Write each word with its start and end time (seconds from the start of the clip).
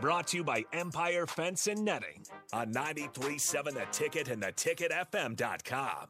Brought 0.00 0.26
to 0.28 0.36
you 0.38 0.44
by 0.44 0.64
Empire 0.72 1.26
Fence 1.26 1.66
and 1.68 1.84
Netting 1.84 2.22
on 2.52 2.70
937 2.70 3.74
The 3.74 3.86
Ticket 3.90 4.28
and 4.28 4.42
theticketfm.com. 4.42 6.06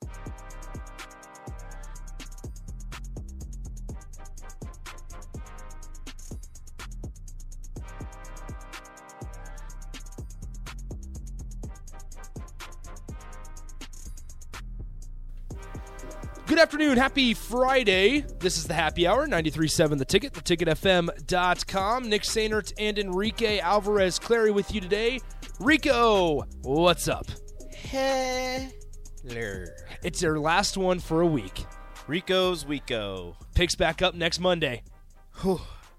Good 16.57 16.63
afternoon. 16.63 16.97
Happy 16.97 17.35
Friday. 17.35 18.25
This 18.41 18.57
is 18.57 18.65
the 18.65 18.73
happy 18.73 19.07
hour, 19.07 19.29
93.7 19.29 19.99
The 19.99 20.07
Ticket, 20.07 20.33
theticketfm.com. 20.33 22.09
Nick 22.09 22.23
Sainert 22.23 22.73
and 22.79 22.99
Enrique 22.99 23.59
Alvarez 23.59 24.19
Clary 24.19 24.51
with 24.51 24.75
you 24.75 24.81
today. 24.81 25.21
Rico, 25.61 26.45
what's 26.63 27.09
up? 27.09 27.27
Hello. 27.75 29.65
It's 30.03 30.25
our 30.25 30.39
last 30.39 30.79
one 30.79 30.99
for 30.99 31.21
a 31.21 31.27
week. 31.27 31.67
Rico's 32.07 32.65
Weeko. 32.65 33.37
Picks 33.55 33.75
back 33.75 34.01
up 34.01 34.15
next 34.15 34.41
Monday. 34.41 34.83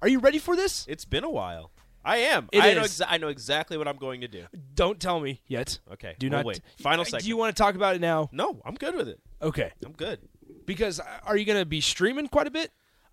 Are 0.02 0.08
you 0.08 0.18
ready 0.18 0.40
for 0.40 0.56
this? 0.56 0.88
It's 0.90 1.06
been 1.06 1.24
a 1.24 1.30
while. 1.30 1.70
I 2.04 2.18
am. 2.18 2.50
It 2.52 2.64
I 2.64 2.74
know. 2.74 2.82
is. 2.82 3.00
Exa- 3.00 3.06
I 3.10 3.18
know 3.18 3.28
exactly 3.28 3.78
what 3.78 3.88
I'm 3.88 3.98
going 3.98 4.22
to 4.22 4.28
do. 4.28 4.46
Don't 4.74 5.00
tell 5.00 5.20
me 5.20 5.40
yet. 5.46 5.78
Okay. 5.94 6.16
Do 6.18 6.30
we'll 6.30 6.40
not 6.40 6.46
wait. 6.46 6.62
Final 6.80 7.02
uh, 7.02 7.04
Do 7.04 7.10
segment. 7.12 7.28
you 7.28 7.38
want 7.38 7.56
to 7.56 7.62
talk 7.62 7.76
about 7.76 7.96
it 7.96 8.02
now? 8.02 8.30
No, 8.32 8.60
I'm 8.66 8.74
good 8.74 8.96
with 8.96 9.08
it. 9.08 9.20
Okay. 9.42 9.72
I'm 9.86 9.92
good. 9.92 10.20
Because 10.66 11.00
uh, 11.00 11.04
are 11.26 11.38
you 11.38 11.46
going 11.46 11.60
to 11.60 11.66
be 11.66 11.82
streaming 11.82 12.28
quite 12.28 12.48
a 12.48 12.52
bit? 12.52 12.72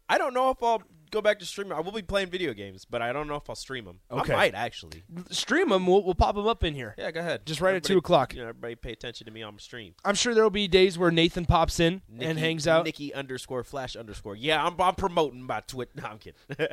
I 0.08 0.18
don't 0.18 0.34
know 0.34 0.50
if 0.50 0.62
I'll 0.62 0.82
go 1.10 1.22
back 1.22 1.38
to 1.38 1.46
streaming. 1.46 1.72
I 1.72 1.80
will 1.80 1.92
be 1.92 2.02
playing 2.02 2.28
video 2.28 2.52
games, 2.52 2.84
but 2.84 3.00
I 3.00 3.12
don't 3.12 3.26
know 3.26 3.36
if 3.36 3.48
I'll 3.48 3.56
stream 3.56 3.84
them. 3.84 4.00
Okay. 4.10 4.34
I 4.34 4.36
might 4.36 4.54
actually. 4.54 5.04
Stream 5.30 5.70
them. 5.70 5.86
We'll, 5.86 6.02
we'll 6.02 6.14
pop 6.14 6.34
them 6.34 6.46
up 6.46 6.62
in 6.64 6.74
here. 6.74 6.94
Yeah, 6.98 7.10
go 7.10 7.20
ahead. 7.20 7.46
Just 7.46 7.60
right 7.60 7.74
at 7.74 7.84
2 7.84 7.98
o'clock. 7.98 8.34
You 8.34 8.42
know, 8.42 8.48
everybody 8.48 8.74
pay 8.74 8.92
attention 8.92 9.24
to 9.26 9.32
me 9.32 9.42
on 9.42 9.54
my 9.54 9.58
stream. 9.58 9.94
I'm 10.04 10.14
sure 10.14 10.34
there 10.34 10.42
will 10.42 10.50
be 10.50 10.68
days 10.68 10.98
where 10.98 11.10
Nathan 11.10 11.46
pops 11.46 11.80
in 11.80 12.02
Nikki, 12.08 12.26
and 12.26 12.38
hangs 12.38 12.66
out. 12.66 12.84
Nikki 12.84 13.14
underscore 13.14 13.64
flash 13.64 13.96
underscore. 13.96 14.36
Yeah, 14.36 14.64
I'm, 14.64 14.78
I'm 14.80 14.94
promoting 14.94 15.42
my 15.42 15.60
twit. 15.60 15.90
No, 15.94 16.04
I'm 16.04 16.18
kidding. 16.18 16.40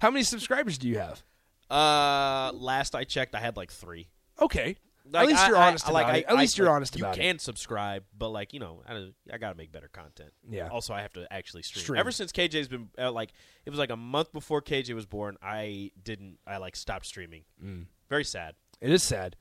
How 0.00 0.10
many 0.10 0.22
subscribers 0.24 0.78
do 0.78 0.88
you 0.88 0.98
have? 0.98 1.22
uh, 1.70 2.52
last 2.54 2.94
I 2.94 3.04
checked, 3.04 3.34
I 3.34 3.40
had 3.40 3.56
like 3.56 3.72
three. 3.72 4.08
Okay. 4.40 4.76
Like, 5.10 5.22
At 5.24 5.28
least 5.28 5.46
you're 5.48 5.56
I- 5.56 5.68
honest 5.68 5.86
I- 5.86 5.90
about 5.90 5.94
like, 5.94 6.06
it. 6.06 6.26
I- 6.28 6.30
At 6.32 6.36
I- 6.38 6.40
least 6.40 6.58
you're 6.58 6.66
like, 6.68 6.76
honest 6.76 6.96
about 6.96 7.16
You 7.16 7.22
it. 7.22 7.26
can 7.26 7.38
subscribe, 7.38 8.04
but 8.16 8.28
like 8.28 8.52
you 8.52 8.60
know, 8.60 8.82
I, 8.88 9.08
I 9.32 9.38
got 9.38 9.50
to 9.50 9.54
make 9.56 9.72
better 9.72 9.88
content. 9.88 10.30
Yeah. 10.48 10.68
Also, 10.68 10.94
I 10.94 11.02
have 11.02 11.12
to 11.14 11.26
actually 11.32 11.62
stream. 11.62 11.82
Stream. 11.82 11.98
Ever 12.00 12.10
since 12.12 12.30
KJ's 12.32 12.68
been 12.68 12.88
uh, 12.98 13.10
like, 13.10 13.32
it 13.66 13.70
was 13.70 13.78
like 13.78 13.90
a 13.90 13.96
month 13.96 14.32
before 14.32 14.62
KJ 14.62 14.94
was 14.94 15.06
born. 15.06 15.36
I 15.42 15.90
didn't. 16.02 16.38
I 16.46 16.58
like 16.58 16.76
stopped 16.76 17.06
streaming. 17.06 17.42
Mm. 17.62 17.86
Very 18.08 18.24
sad. 18.24 18.54
It 18.80 18.90
is 18.90 19.02
sad. 19.02 19.36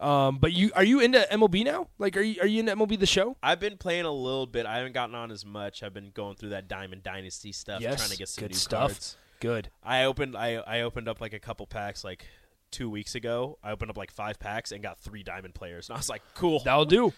Um, 0.00 0.38
but 0.38 0.52
you 0.52 0.72
are 0.74 0.82
you 0.84 1.00
into 1.00 1.24
MLB 1.30 1.64
now? 1.64 1.88
Like, 1.98 2.16
are 2.16 2.20
you 2.20 2.40
are 2.40 2.46
you 2.46 2.60
into 2.60 2.74
MLB 2.74 2.98
the 2.98 3.06
show? 3.06 3.36
I've 3.42 3.60
been 3.60 3.76
playing 3.76 4.04
a 4.06 4.10
little 4.12 4.46
bit. 4.46 4.66
I 4.66 4.78
haven't 4.78 4.92
gotten 4.92 5.14
on 5.14 5.30
as 5.30 5.44
much. 5.44 5.82
I've 5.82 5.94
been 5.94 6.10
going 6.12 6.34
through 6.34 6.48
that 6.50 6.66
Diamond 6.66 7.02
Dynasty 7.04 7.52
stuff, 7.52 7.80
yes. 7.80 7.96
trying 7.98 8.10
to 8.10 8.16
get 8.16 8.28
some 8.28 8.42
good 8.42 8.50
new 8.50 8.56
stuff. 8.56 8.90
cards. 8.90 9.16
Good. 9.40 9.68
I 9.82 10.04
opened. 10.04 10.36
I 10.36 10.56
I 10.56 10.80
opened 10.80 11.08
up 11.08 11.20
like 11.20 11.32
a 11.32 11.38
couple 11.38 11.66
packs 11.66 12.02
like 12.02 12.26
two 12.74 12.90
weeks 12.90 13.14
ago. 13.14 13.58
I 13.62 13.70
opened 13.70 13.90
up 13.90 13.96
like 13.96 14.10
five 14.10 14.38
packs 14.38 14.72
and 14.72 14.82
got 14.82 14.98
three 14.98 15.22
Diamond 15.22 15.54
players, 15.54 15.88
and 15.88 15.94
I 15.96 15.98
was 15.98 16.08
like, 16.10 16.22
cool. 16.34 16.60
That'll 16.64 16.84
do. 16.84 17.12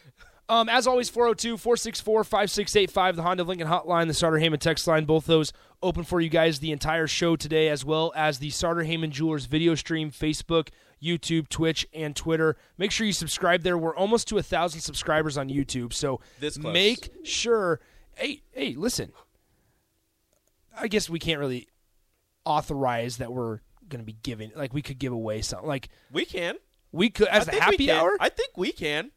Um, 0.49 0.69
as 0.69 0.87
always, 0.87 1.09
402 1.09 1.57
464 1.57 2.23
5685, 2.23 3.17
the 3.17 3.23
Honda 3.23 3.43
Lincoln 3.43 3.67
hotline, 3.67 4.07
the 4.07 4.15
Sartor 4.15 4.39
Hamann 4.39 4.61
text 4.61 4.87
line, 4.87 5.05
both 5.05 5.27
those 5.27 5.53
open 5.83 6.05
for 6.05 6.21
you 6.21 6.29
guys 6.29 6.61
the 6.61 6.71
entire 6.71 7.09
show 7.09 7.35
today, 7.35 7.69
as 7.69 7.85
well 7.85 8.13
as 8.15 8.39
the 8.39 8.51
Sartor 8.51 8.85
Hamann 8.85 9.11
Jewelers 9.11 9.47
video 9.47 9.75
stream, 9.75 10.13
Facebook, 10.13 10.69
YouTube, 11.03 11.49
Twitch, 11.49 11.85
and 11.93 12.15
Twitter. 12.15 12.57
Make 12.79 12.93
sure 12.93 13.07
you 13.07 13.13
subscribe 13.13 13.63
there. 13.63 13.77
We're 13.77 13.97
almost 13.97 14.29
to 14.29 14.39
a 14.39 14.43
thousand 14.43 14.83
subscribers 14.83 15.37
on 15.37 15.49
YouTube, 15.49 15.93
so 15.93 16.21
This 16.39 16.57
close. 16.59 16.73
make 16.73 17.11
sure. 17.25 17.81
Hey, 18.15 18.43
hey, 18.53 18.75
listen. 18.77 19.13
I 20.79 20.89
guess 20.89 21.11
we 21.11 21.19
can't 21.19 21.41
really 21.41 21.67
authorize 22.45 23.17
that 23.17 23.33
we're 23.33 23.61
going 23.89 24.01
to 24.01 24.07
be 24.07 24.17
giving, 24.23 24.51
like, 24.57 24.73
we 24.75 24.83
could 24.83 24.99
give 24.99 25.13
away 25.13 25.43
something. 25.43 25.69
Like, 25.69 25.89
we 26.13 26.25
can. 26.25 26.57
we 26.93 27.11
could, 27.11 27.29
as 27.29 27.49
I 27.49 27.53
the 27.53 27.61
happy 27.61 27.91
hour? 27.91 28.17
I 28.21 28.29
think 28.29 28.57
we 28.57 28.73
can. 28.73 29.11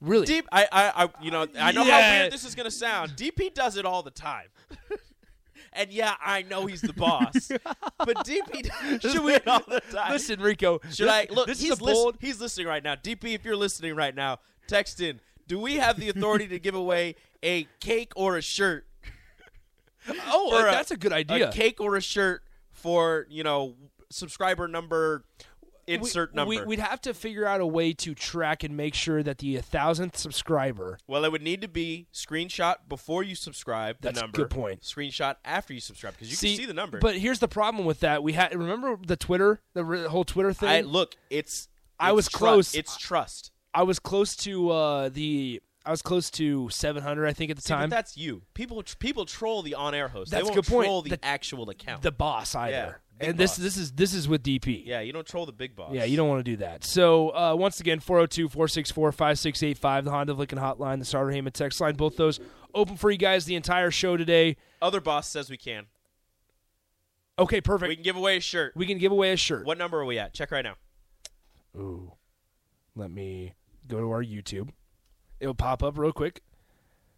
really? 0.00 0.26
Deep, 0.26 0.46
I, 0.52 0.66
I, 0.70 1.04
I, 1.04 1.08
you 1.22 1.30
know, 1.30 1.46
I 1.58 1.72
know 1.72 1.84
Yeah. 1.84 2.00
how 2.00 2.18
weird 2.20 2.32
this 2.32 2.44
is 2.44 2.54
gonna 2.54 2.70
sound. 2.70 3.12
DP 3.12 3.54
does 3.54 3.76
it 3.76 3.84
all 3.86 4.02
the 4.02 4.10
time, 4.10 4.48
and 5.72 5.90
yeah, 5.90 6.14
I 6.24 6.42
know 6.42 6.66
he's 6.66 6.82
the 6.82 6.92
boss, 6.92 7.48
but 7.98 8.16
DP 8.26 9.00
Should 9.00 9.22
we- 9.24 9.36
all 9.46 9.62
the 9.66 9.80
time. 9.92 10.12
Listen, 10.12 10.40
Rico. 10.40 10.80
should 10.90 11.06
this, 11.08 11.12
I 11.12 11.26
look? 11.30 11.46
This 11.46 11.60
he's 11.60 11.72
is 11.72 11.78
a 11.78 11.84
bold. 11.84 12.14
lis- 12.20 12.28
he's 12.30 12.40
listening 12.40 12.66
right 12.66 12.82
now. 12.82 12.94
DP, 12.96 13.34
if 13.34 13.44
you're 13.44 13.56
listening 13.56 13.94
right 13.94 14.14
now, 14.14 14.38
text 14.66 15.00
in. 15.00 15.20
Do 15.46 15.58
we 15.58 15.76
have 15.76 15.98
the 16.00 16.08
authority 16.08 16.46
to 16.48 16.58
give 16.58 16.74
away 16.74 17.16
a 17.42 17.66
cake 17.80 18.12
or 18.16 18.36
a 18.36 18.42
shirt? 18.42 18.86
Oh, 20.26 20.50
for 20.50 20.62
that's 20.70 20.90
a 20.90 20.98
good 20.98 21.14
idea. 21.14 21.48
A 21.48 21.52
cake 21.52 21.80
or 21.80 21.96
a 21.96 22.00
shirt 22.02 22.42
for 22.84 23.26
you 23.30 23.42
know 23.42 23.74
subscriber 24.10 24.68
number 24.68 25.24
We- 25.88 25.94
insert 25.94 26.34
number. 26.34 26.48
We, 26.48 26.60
would 26.62 26.78
have 26.78 27.00
to 27.02 27.14
figure 27.14 27.46
out 27.46 27.60
a 27.62 27.66
way 27.66 27.92
to 27.94 28.14
track 28.14 28.62
and 28.62 28.76
make 28.76 28.94
sure 28.94 29.22
that 29.22 29.38
the 29.38 29.56
thousandth 29.58 30.16
subscriber. 30.16 30.98
Well, 31.06 31.24
it 31.24 31.32
would 31.32 31.42
need 31.42 31.60
to 31.62 31.68
be 31.68 32.06
screenshot 32.12 32.76
before 32.88 33.22
you 33.22 33.34
subscribe. 33.34 33.96
The 34.00 34.08
That's 34.08 34.18
a 34.18 34.22
number. 34.22 34.36
good 34.38 34.50
point. 34.50 34.82
Screenshot 34.82 35.36
after 35.44 35.72
you 35.74 35.80
subscribe 35.80 36.14
because 36.14 36.30
you 36.30 36.36
can 36.36 36.56
see 36.58 36.66
the 36.66 36.74
number. 36.74 36.98
But 36.98 37.16
here's 37.16 37.38
the 37.38 37.48
problem 37.48 37.84
with 37.86 38.00
that. 38.00 38.22
We 38.22 38.34
had 38.34 38.54
remember 38.54 38.96
the 39.04 39.16
Twitter, 39.16 39.60
the 39.74 39.84
re- 39.84 40.04
whole 40.04 40.24
Twitter 40.24 40.52
thing. 40.52 40.68
I 40.68 40.80
look, 40.82 41.16
it's. 41.30 41.68
I 41.98 42.12
was 42.12 42.28
tru- 42.28 42.38
close. 42.38 42.74
It's 42.74 42.96
trust. 42.96 43.50
I 43.72 43.82
was 43.82 43.98
close 43.98 44.36
to 44.36 44.70
uh, 44.70 45.08
the. 45.08 45.60
I 45.86 45.90
was 45.90 46.00
close 46.02 46.30
to 46.32 46.68
700, 46.70 47.26
I 47.26 47.32
think, 47.34 47.50
at 47.50 47.56
the 47.56 47.62
See, 47.62 47.72
but 47.74 47.78
time. 47.78 47.90
that's 47.90 48.16
you. 48.16 48.42
People 48.54 48.82
people 48.98 49.26
troll 49.26 49.62
the 49.62 49.74
on-air 49.74 50.08
host. 50.08 50.30
That's 50.30 50.40
they 50.42 50.48
a 50.48 50.52
won't 50.52 50.64
good 50.64 50.72
point. 50.72 50.86
troll 50.86 51.02
the, 51.02 51.10
The- 51.10 51.24
actual 51.24 51.68
account. 51.70 52.02
the 52.02 52.10
boss 52.12 52.54
either. 52.54 53.00
Yeah, 53.20 53.28
and 53.28 53.38
this 53.38 53.52
boss. 53.52 53.56
this 53.58 53.76
is 53.76 53.92
this 53.92 54.14
is 54.14 54.26
with 54.26 54.42
DP. 54.42 54.82
yeah, 54.86 55.00
you 55.00 55.12
don't 55.12 55.26
troll 55.26 55.44
the 55.46 55.52
big 55.52 55.76
boss. 55.76 55.92
Yeah, 55.92 56.04
you 56.04 56.16
don't 56.16 56.28
want 56.28 56.40
to 56.44 56.50
do 56.50 56.56
that. 56.56 56.84
So, 56.84 57.28
uh, 57.36 57.54
once 57.54 57.80
again, 57.80 58.00
402 58.00 58.48
464 58.48 59.12
5685, 59.12 60.04
the 60.06 60.10
Honda 60.10 60.32
Lincoln 60.32 60.58
hotline, 60.58 60.98
the 61.00 61.04
Sartor 61.04 61.30
Hamann 61.30 61.52
text 61.52 61.80
line, 61.80 61.94
both 61.96 62.16
those 62.16 62.40
open 62.74 62.96
for 62.96 63.10
you 63.10 63.18
guys 63.18 63.44
the 63.44 63.54
entire 63.54 63.90
show 63.90 64.16
today. 64.16 64.56
Other 64.82 65.00
boss 65.00 65.28
says 65.28 65.48
we 65.50 65.56
can. 65.58 65.86
Okay, 67.38 67.60
perfect. 67.60 67.88
We 67.88 67.96
can 67.96 68.04
give 68.04 68.16
away 68.16 68.36
a 68.36 68.40
shirt. 68.40 68.72
We 68.76 68.86
can 68.86 68.98
give 68.98 69.12
away 69.12 69.32
a 69.32 69.36
shirt. 69.36 69.66
What 69.66 69.76
number 69.76 70.00
are 70.00 70.04
we 70.04 70.18
at? 70.18 70.32
Check 70.34 70.50
right 70.50 70.64
now. 70.64 70.76
Ooh. 71.76 72.12
Let 72.96 73.10
me 73.10 73.52
go 73.88 73.98
to 73.98 74.10
our 74.12 74.22
YouTube. 74.24 74.70
It'll 75.40 75.54
pop 75.54 75.82
up 75.82 75.98
real 75.98 76.12
quick. 76.12 76.40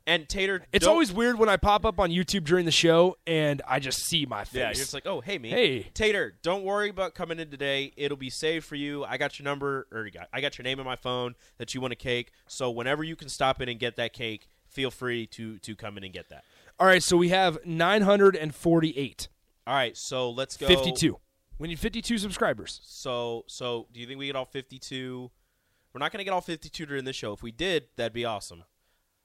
And 0.09 0.29
Tater, 0.29 0.65
It's 0.73 0.87
always 0.87 1.13
weird 1.13 1.37
when 1.37 1.49
I 1.49 1.57
pop 1.57 1.85
up 1.85 1.99
on 1.99 2.11
YouTube 2.11 2.45
during 2.45 2.65
the 2.65 2.71
show 2.71 3.17
and 3.27 3.61
I 3.67 3.81
just 3.81 4.07
see 4.07 4.25
my 4.25 4.45
face. 4.45 4.55
Yeah, 4.55 4.67
you're 4.67 4.75
just 4.75 4.95
like, 4.95 5.05
oh, 5.05 5.21
hey, 5.21 5.37
me. 5.37 5.51
Hey. 5.51 5.91
Tater, 5.95 6.37
don't 6.43 6.63
worry 6.63 6.91
about 6.91 7.17
coming 7.17 7.41
in 7.41 7.51
today. 7.51 7.93
It'll 7.97 8.17
be 8.17 8.31
saved 8.31 8.65
for 8.65 8.77
you. 8.77 9.05
I 9.05 9.17
got 9.17 9.41
your 9.41 9.45
number, 9.45 9.89
or 9.91 10.05
you 10.05 10.13
got, 10.13 10.29
I 10.33 10.41
got 10.41 10.59
your 10.59 10.63
name 10.63 10.79
in 10.79 10.87
my 10.87 10.95
phone 10.95 11.35
that 11.59 11.75
you 11.75 11.81
want 11.81 11.93
a 11.93 11.97
cake. 11.97 12.31
So 12.47 12.71
whenever 12.71 13.03
you 13.03 13.17
can 13.17 13.29
stop 13.29 13.61
in 13.61 13.69
and 13.69 13.81
get 13.81 13.97
that 13.97 14.13
cake, 14.13 14.49
feel 14.69 14.93
free 14.93 15.27
to 15.29 15.59
to 15.59 15.75
come 15.75 15.97
in 15.99 16.05
and 16.05 16.13
get 16.13 16.29
that. 16.29 16.45
All 16.79 16.87
right, 16.87 17.03
so 17.03 17.17
we 17.17 17.31
have 17.31 17.59
948. 17.65 19.29
All 19.67 19.75
right, 19.75 19.97
so 19.97 20.31
let's 20.31 20.57
go. 20.57 20.69
52. 20.69 21.19
We 21.59 21.69
need 21.69 21.79
52 21.79 22.19
subscribers. 22.19 22.81
So, 22.85 23.45
so 23.49 23.89
do 23.93 23.99
you 23.99 24.07
think 24.07 24.19
we 24.19 24.27
get 24.27 24.37
all 24.37 24.45
52? 24.45 25.31
We're 25.97 26.01
not 26.01 26.13
going 26.13 26.19
to 26.19 26.25
get 26.25 26.35
all 26.35 26.43
52 26.43 26.85
during 26.85 27.07
this 27.07 27.17
show. 27.17 27.33
If 27.33 27.43
we 27.43 27.53
did, 27.53 27.85
that'd 27.97 28.13
be 28.13 28.27
awesome. 28.27 28.65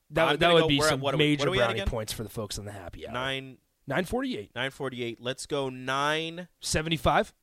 That, 0.10 0.32
would- 0.32 0.40
that 0.40 0.54
would 0.54 0.62
go- 0.62 0.68
be 0.70 0.80
at- 0.80 0.86
some 0.88 1.02
what 1.02 1.18
major 1.18 1.50
what 1.50 1.58
brownie 1.58 1.82
points 1.82 2.14
for 2.14 2.24
the 2.24 2.30
folks 2.30 2.58
on 2.58 2.64
the 2.64 2.72
happy 2.72 3.06
hour. 3.06 3.14
Nine 3.14 3.58
948. 3.88 4.52
948. 4.56 5.18
Let's 5.20 5.46
go 5.46 5.68
975. 5.68 7.34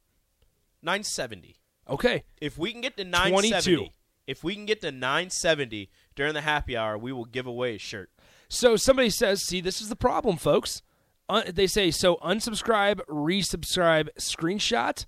970. 0.81 1.57
Okay. 1.91 2.25
If 2.41 2.57
we 2.57 2.73
can 2.73 2.81
get 2.81 2.97
to 2.97 3.05
970, 3.05 3.77
22. 3.77 3.93
if 4.27 4.43
we 4.43 4.55
can 4.55 4.65
get 4.65 4.81
to 4.81 4.91
970 4.91 5.91
during 6.15 6.33
the 6.33 6.41
happy 6.41 6.75
hour, 6.75 6.97
we 6.97 7.13
will 7.13 7.27
give 7.27 7.47
away 7.47 7.75
a 7.75 7.79
shirt. 7.79 8.09
So 8.49 8.77
somebody 8.77 9.11
says, 9.11 9.43
see, 9.45 9.61
this 9.61 9.83
is 9.83 9.91
the 9.91 9.97
problem, 9.97 10.39
folks. 10.39 10.81
Uh, 11.29 11.43
they 11.53 11.67
say, 11.67 11.91
so 11.91 12.17
unsubscribe, 12.25 13.01
resubscribe, 13.11 14.09
screenshot. 14.19 15.05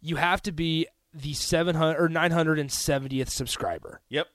You 0.00 0.16
have 0.16 0.42
to 0.42 0.50
be 0.50 0.88
the 1.14 1.32
700 1.34 1.98
or 2.00 2.08
970th 2.08 3.28
subscriber. 3.28 4.00
Yep. 4.08 4.28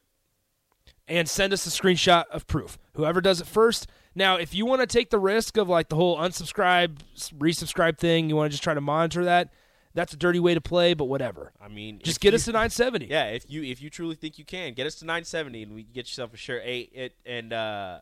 and 1.07 1.29
send 1.29 1.53
us 1.53 1.65
a 1.65 1.69
screenshot 1.69 2.25
of 2.31 2.45
proof. 2.47 2.77
Whoever 2.93 3.21
does 3.21 3.39
it 3.39 3.47
first. 3.47 3.87
Now, 4.13 4.35
if 4.35 4.53
you 4.53 4.65
want 4.65 4.81
to 4.81 4.87
take 4.87 5.09
the 5.09 5.19
risk 5.19 5.55
of 5.57 5.69
like 5.69 5.89
the 5.89 5.95
whole 5.95 6.17
unsubscribe, 6.17 6.97
resubscribe 7.37 7.97
thing, 7.97 8.29
you 8.29 8.35
want 8.35 8.49
to 8.49 8.51
just 8.51 8.63
try 8.63 8.73
to 8.73 8.81
monitor 8.81 9.23
that. 9.25 9.53
That's 9.93 10.13
a 10.13 10.17
dirty 10.17 10.39
way 10.39 10.53
to 10.53 10.61
play, 10.61 10.93
but 10.93 11.05
whatever. 11.05 11.53
I 11.61 11.69
mean, 11.69 11.99
Just 12.03 12.19
get 12.19 12.33
you- 12.33 12.35
us 12.35 12.45
to 12.45 12.51
970. 12.51 13.07
Yeah, 13.07 13.25
if 13.27 13.49
you 13.49 13.63
if 13.63 13.81
you 13.81 13.89
truly 13.89 14.15
think 14.15 14.37
you 14.37 14.45
can, 14.45 14.73
get 14.73 14.85
us 14.85 14.95
to 14.95 15.05
970 15.05 15.63
and 15.63 15.73
we 15.73 15.83
can 15.83 15.93
get 15.93 16.07
yourself 16.07 16.33
a 16.33 16.37
shirt. 16.37 16.63
Hey, 16.63 16.81
it 16.93 17.15
and 17.25 17.51
uh, 17.53 18.01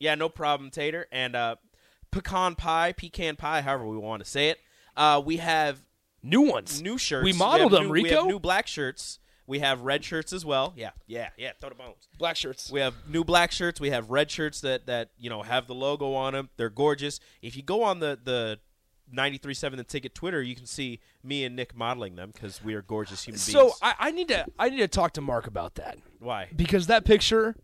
yeah, 0.00 0.14
no 0.16 0.28
problem, 0.28 0.70
Tater 0.70 1.06
and 1.12 1.36
uh, 1.36 1.56
pecan 2.10 2.54
pie, 2.56 2.92
pecan 2.92 3.36
pie, 3.36 3.60
however 3.60 3.86
we 3.86 3.98
want 3.98 4.24
to 4.24 4.28
say 4.28 4.48
it. 4.48 4.58
Uh, 4.96 5.22
we 5.24 5.36
have 5.36 5.78
New 6.22 6.42
ones. 6.42 6.80
new 6.80 6.98
shirts. 6.98 7.24
We 7.24 7.32
modeled 7.32 7.72
them, 7.72 7.84
new- 7.86 7.90
We 7.90 8.02
have 8.04 8.10
Rico. 8.18 8.28
new 8.28 8.38
black 8.40 8.66
shirts. 8.66 9.18
We 9.46 9.58
have 9.58 9.80
red 9.80 10.04
shirts 10.04 10.32
as 10.32 10.44
well. 10.44 10.72
Yeah, 10.76 10.90
yeah, 11.06 11.30
yeah. 11.36 11.50
Throw 11.60 11.68
the 11.70 11.74
bones. 11.74 12.08
Black 12.16 12.36
shirts. 12.36 12.70
We 12.70 12.80
have 12.80 12.94
new 13.08 13.24
black 13.24 13.50
shirts. 13.50 13.80
We 13.80 13.90
have 13.90 14.08
red 14.10 14.30
shirts 14.30 14.60
that 14.60 14.86
that 14.86 15.10
you 15.18 15.28
know 15.28 15.42
have 15.42 15.66
the 15.66 15.74
logo 15.74 16.14
on 16.14 16.32
them. 16.32 16.48
They're 16.56 16.70
gorgeous. 16.70 17.18
If 17.42 17.56
you 17.56 17.62
go 17.62 17.82
on 17.82 17.98
the 17.98 18.18
the 18.22 18.60
93.7 19.12 19.76
the 19.76 19.84
ticket 19.84 20.14
Twitter, 20.14 20.40
you 20.40 20.54
can 20.54 20.64
see 20.64 21.00
me 21.24 21.44
and 21.44 21.56
Nick 21.56 21.76
modeling 21.76 22.14
them 22.14 22.30
because 22.32 22.62
we 22.64 22.74
are 22.74 22.82
gorgeous 22.82 23.24
human 23.24 23.38
So 23.40 23.64
beings. 23.64 23.78
I, 23.82 23.94
I 23.98 24.10
need 24.12 24.28
to 24.28 24.46
I 24.58 24.68
need 24.70 24.78
to 24.78 24.88
talk 24.88 25.12
to 25.14 25.20
Mark 25.20 25.46
about 25.48 25.74
that 25.74 25.98
Why? 26.20 26.48
because 26.54 26.86
that 26.86 27.04
picture 27.04 27.56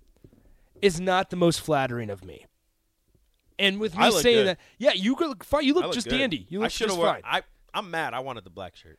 is 0.82 1.00
not 1.00 1.31
the 1.31 1.37
most 1.37 1.60
flattering 1.60 2.10
of 2.10 2.25
me. 2.25 2.44
And 3.58 3.81
with 3.81 3.96
me 3.96 4.05
I 4.05 4.10
saying 4.10 4.37
good. 4.37 4.46
that, 4.49 4.58
yeah, 4.78 4.93
you 4.94 5.16
look 5.19 5.43
fine. 5.44 5.64
You 5.64 5.75
look 5.75 5.84
look 5.84 5.94
just 5.94 6.08
good. 6.08 6.19
dandy. 6.19 6.46
You 6.50 6.60
I 6.60 6.64
look 6.64 6.72
should've 6.72 6.90
just 6.90 6.99
wore- 6.99 7.12
fine. 7.14 7.22
I 7.25 7.43
I'm 7.78 7.90
mad. 7.90 8.12
I 8.14 8.20
wanted 8.20 8.44
the 8.44 8.50
black 8.50 8.75
shirt. 8.76 8.98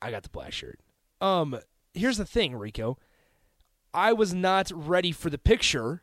I 0.00 0.10
got 0.10 0.22
the 0.22 0.28
black 0.28 0.52
shirt. 0.52 0.78
Um, 1.20 1.58
here's 1.94 2.16
the 2.16 2.24
thing, 2.24 2.54
Rico. 2.54 2.98
I 3.94 4.12
was 4.12 4.32
not 4.32 4.70
ready 4.74 5.12
for 5.12 5.30
the 5.30 5.38
picture, 5.38 6.02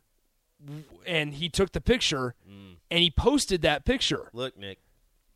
and 1.05 1.33
he 1.35 1.49
took 1.49 1.71
the 1.71 1.81
picture, 1.81 2.35
Mm. 2.49 2.75
and 2.91 2.99
he 2.99 3.09
posted 3.09 3.61
that 3.61 3.85
picture. 3.85 4.29
Look, 4.33 4.57
Nick, 4.57 4.79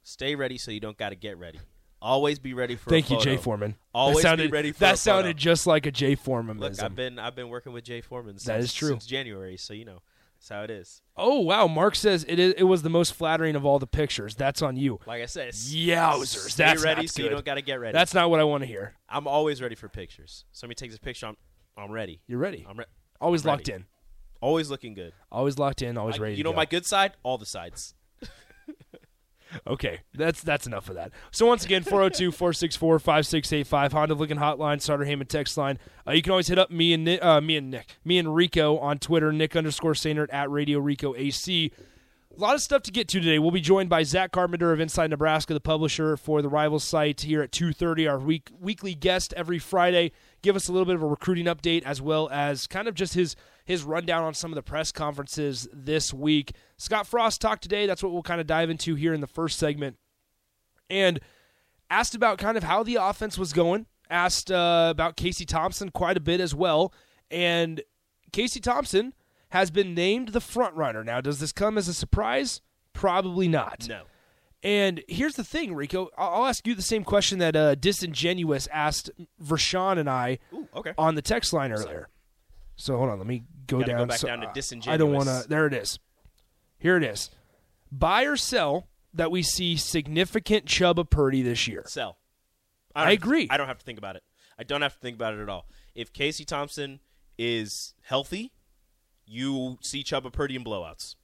stay 0.03 0.35
ready 0.35 0.57
so 0.57 0.69
you 0.71 0.79
don't 0.79 0.97
got 0.97 1.09
to 1.09 1.15
get 1.15 1.37
ready. 1.37 1.59
Always 2.01 2.37
be 2.39 2.53
ready 2.53 2.75
for. 2.75 2.89
Thank 2.89 3.09
a 3.09 3.13
you, 3.13 3.19
Jay. 3.21 3.37
Foreman. 3.37 3.75
Always 3.93 4.17
that 4.17 4.21
sounded, 4.23 4.51
be 4.51 4.55
ready 4.57 4.71
for 4.73 4.79
That 4.81 4.99
sounded 4.99 5.37
just 5.37 5.65
like 5.65 5.85
a 5.85 5.91
Jay 5.91 6.15
Foreman. 6.15 6.59
Look, 6.59 6.81
I've 6.83 6.95
been 6.95 7.17
I've 7.17 7.35
been 7.35 7.47
working 7.47 7.71
with 7.71 7.85
Jay 7.85 8.01
Foreman. 8.01 8.33
Since, 8.37 8.45
That 8.47 8.59
is 8.59 8.73
true. 8.73 8.89
since 8.89 9.05
January, 9.05 9.55
so 9.55 9.73
you 9.73 9.85
know 9.85 10.01
that's 10.43 10.49
how 10.49 10.63
it 10.63 10.69
is. 10.69 11.01
Oh 11.15 11.39
wow, 11.39 11.67
Mark 11.67 11.95
says 11.95 12.25
it 12.27 12.37
is, 12.37 12.53
it 12.57 12.63
was 12.63 12.81
the 12.81 12.89
most 12.89 13.13
flattering 13.13 13.55
of 13.55 13.65
all 13.65 13.79
the 13.79 13.87
pictures. 13.87 14.35
That's 14.35 14.61
on 14.61 14.75
you. 14.75 14.99
Like 15.07 15.21
I 15.23 15.25
said, 15.25 15.53
Yowzers, 15.53 16.53
that's 16.57 16.83
ready 16.83 17.03
not 17.03 17.09
so 17.11 17.23
you 17.23 17.29
don't 17.29 17.45
got 17.45 17.53
to 17.53 17.61
get 17.61 17.79
ready. 17.79 17.93
That's 17.93 18.13
not 18.13 18.29
what 18.29 18.41
I 18.41 18.43
want 18.43 18.61
to 18.61 18.67
hear. 18.67 18.93
I'm 19.07 19.25
always 19.25 19.61
ready 19.61 19.75
for 19.75 19.87
pictures. 19.87 20.43
Somebody 20.51 20.75
takes 20.75 20.97
a 20.97 20.99
picture, 20.99 21.27
I'm 21.27 21.37
I'm 21.77 21.91
ready. 21.91 22.19
You're 22.27 22.39
ready. 22.39 22.65
I'm 22.69 22.77
re- 22.77 22.85
Always 23.21 23.45
ready. 23.45 23.55
locked 23.57 23.69
in. 23.69 23.85
always 24.41 24.69
looking 24.69 24.93
good. 24.95 25.13
Always 25.31 25.57
locked 25.57 25.81
in. 25.81 25.97
Always 25.97 26.19
I- 26.19 26.23
ready. 26.23 26.35
you 26.35 26.43
know 26.43 26.51
go. 26.51 26.57
my 26.57 26.65
good 26.65 26.85
side, 26.85 27.13
all 27.23 27.37
the 27.37 27.45
sides. 27.45 27.93
Okay, 29.67 29.99
that's 30.13 30.41
that's 30.41 30.67
enough 30.67 30.89
of 30.89 30.95
that. 30.95 31.11
So 31.31 31.45
once 31.45 31.65
again, 31.65 31.83
402-464-5685, 31.83 33.91
Honda 33.91 34.15
Lincoln 34.15 34.37
Hotline, 34.37 34.81
Sartor 34.81 35.05
Hamann 35.05 35.27
text 35.27 35.57
line. 35.57 35.79
Uh, 36.07 36.11
you 36.11 36.21
can 36.21 36.31
always 36.31 36.47
hit 36.47 36.59
up 36.59 36.71
me 36.71 36.93
and 36.93 37.07
uh, 37.07 37.41
me 37.41 37.57
and 37.57 37.71
Nick, 37.71 37.97
me 38.03 38.17
and 38.17 38.35
Rico 38.35 38.77
on 38.77 38.99
Twitter, 38.99 39.31
Nick 39.31 39.55
underscore 39.55 39.93
Sainert 39.93 40.33
at 40.33 40.49
Radio 40.49 40.79
Rico 40.79 41.15
AC. 41.15 41.71
A 42.35 42.39
lot 42.39 42.55
of 42.55 42.61
stuff 42.61 42.81
to 42.83 42.91
get 42.91 43.07
to 43.09 43.19
today. 43.19 43.37
We'll 43.37 43.51
be 43.51 43.61
joined 43.61 43.89
by 43.89 44.01
Zach 44.01 44.31
Carpenter 44.31 44.73
of 44.73 44.79
Inside 44.79 45.11
Nebraska, 45.11 45.53
the 45.53 45.59
publisher 45.59 46.17
for 46.17 46.41
the 46.41 46.49
Rivals 46.49 46.83
site 46.83 47.21
here 47.21 47.43
at 47.43 47.51
2.30, 47.51 48.09
our 48.09 48.17
week, 48.17 48.49
weekly 48.59 48.95
guest 48.95 49.35
every 49.37 49.59
Friday. 49.59 50.11
Give 50.43 50.55
us 50.55 50.67
a 50.67 50.71
little 50.71 50.85
bit 50.85 50.95
of 50.95 51.01
a 51.01 51.07
recruiting 51.07 51.45
update 51.45 51.83
as 51.83 52.01
well 52.01 52.29
as 52.29 52.67
kind 52.67 52.87
of 52.87 52.93
just 52.93 53.15
his 53.15 53.35
his 53.65 53.83
rundown 53.83 54.23
on 54.23 54.33
some 54.33 54.51
of 54.51 54.55
the 54.55 54.61
press 54.61 54.91
conferences 54.91 55.67
this 55.73 56.13
week. 56.13 56.51
Scott 56.77 57.07
Frost 57.07 57.39
talked 57.39 57.63
today. 57.63 57.87
That's 57.87 58.03
what 58.03 58.11
we'll 58.11 58.21
kind 58.21 58.41
of 58.41 58.45
dive 58.45 58.69
into 58.69 58.95
here 58.95 59.13
in 59.13 59.21
the 59.21 59.27
first 59.27 59.57
segment. 59.57 59.97
And 60.89 61.21
asked 61.89 62.13
about 62.13 62.37
kind 62.37 62.57
of 62.57 62.63
how 62.63 62.83
the 62.83 62.95
offense 62.95 63.37
was 63.37 63.53
going. 63.53 63.85
Asked 64.09 64.51
uh, 64.51 64.89
about 64.91 65.15
Casey 65.15 65.45
Thompson 65.45 65.89
quite 65.89 66.17
a 66.17 66.19
bit 66.19 66.41
as 66.41 66.53
well. 66.53 66.93
And 67.31 67.81
Casey 68.33 68.59
Thompson 68.59 69.13
has 69.51 69.71
been 69.71 69.93
named 69.93 70.29
the 70.29 70.41
front 70.41 70.75
runner. 70.75 71.03
Now, 71.03 71.21
does 71.21 71.39
this 71.39 71.53
come 71.53 71.77
as 71.77 71.87
a 71.87 71.93
surprise? 71.93 72.59
Probably 72.91 73.47
not. 73.47 73.87
No. 73.87 74.03
And 74.63 75.03
here's 75.09 75.35
the 75.35 75.43
thing, 75.43 75.75
Rico. 75.75 76.09
I'll 76.17 76.45
ask 76.45 76.65
you 76.65 76.73
the 76.73 76.81
same 76.81 77.03
question 77.03 77.39
that 77.39 77.55
uh, 77.55 77.75
Disingenuous 77.75 78.67
asked 78.71 79.11
Vershawn 79.43 79.97
and 79.99 80.09
I 80.09 80.39
Ooh, 80.53 80.67
okay. 80.75 80.93
on 80.97 81.15
the 81.15 81.21
text 81.21 81.51
line 81.51 81.71
earlier. 81.73 82.07
So 82.77 82.97
hold 82.97 83.09
on, 83.09 83.17
let 83.17 83.27
me 83.27 83.43
go 83.67 83.79
Gotta 83.79 83.91
go 83.91 83.97
down. 83.99 84.07
back 84.07 84.17
So, 84.19 84.27
down 84.27 84.39
to 84.39 84.47
uh, 84.47 84.91
I 84.91 84.97
don't 84.97 85.11
want 85.11 85.25
to. 85.27 85.45
There 85.47 85.67
it 85.67 85.73
is. 85.73 85.99
Here 86.79 86.95
it 86.97 87.03
is. 87.03 87.29
Buy 87.91 88.23
or 88.23 88.37
sell 88.37 88.87
that 89.13 89.31
we 89.31 89.43
see 89.43 89.75
significant 89.75 90.65
Chubba 90.65 91.07
Purdy 91.09 91.41
this 91.41 91.67
year. 91.67 91.83
Sell. 91.87 92.17
I 92.95 93.01
don't 93.01 93.09
have 93.11 93.19
to- 93.19 93.23
agree. 93.25 93.47
I 93.51 93.57
don't 93.57 93.67
have 93.67 93.79
to 93.79 93.85
think 93.85 93.97
about 93.99 94.15
it. 94.15 94.23
I 94.57 94.63
don't 94.63 94.81
have 94.81 94.93
to 94.93 94.99
think 94.99 95.15
about 95.15 95.33
it 95.33 95.41
at 95.41 95.49
all. 95.49 95.67
If 95.93 96.13
Casey 96.13 96.45
Thompson 96.45 96.99
is 97.37 97.93
healthy, 98.03 98.53
you 99.25 99.77
see 99.81 100.03
Chubba 100.03 100.31
Purdy 100.31 100.55
in 100.55 100.63
blowouts. 100.63 101.15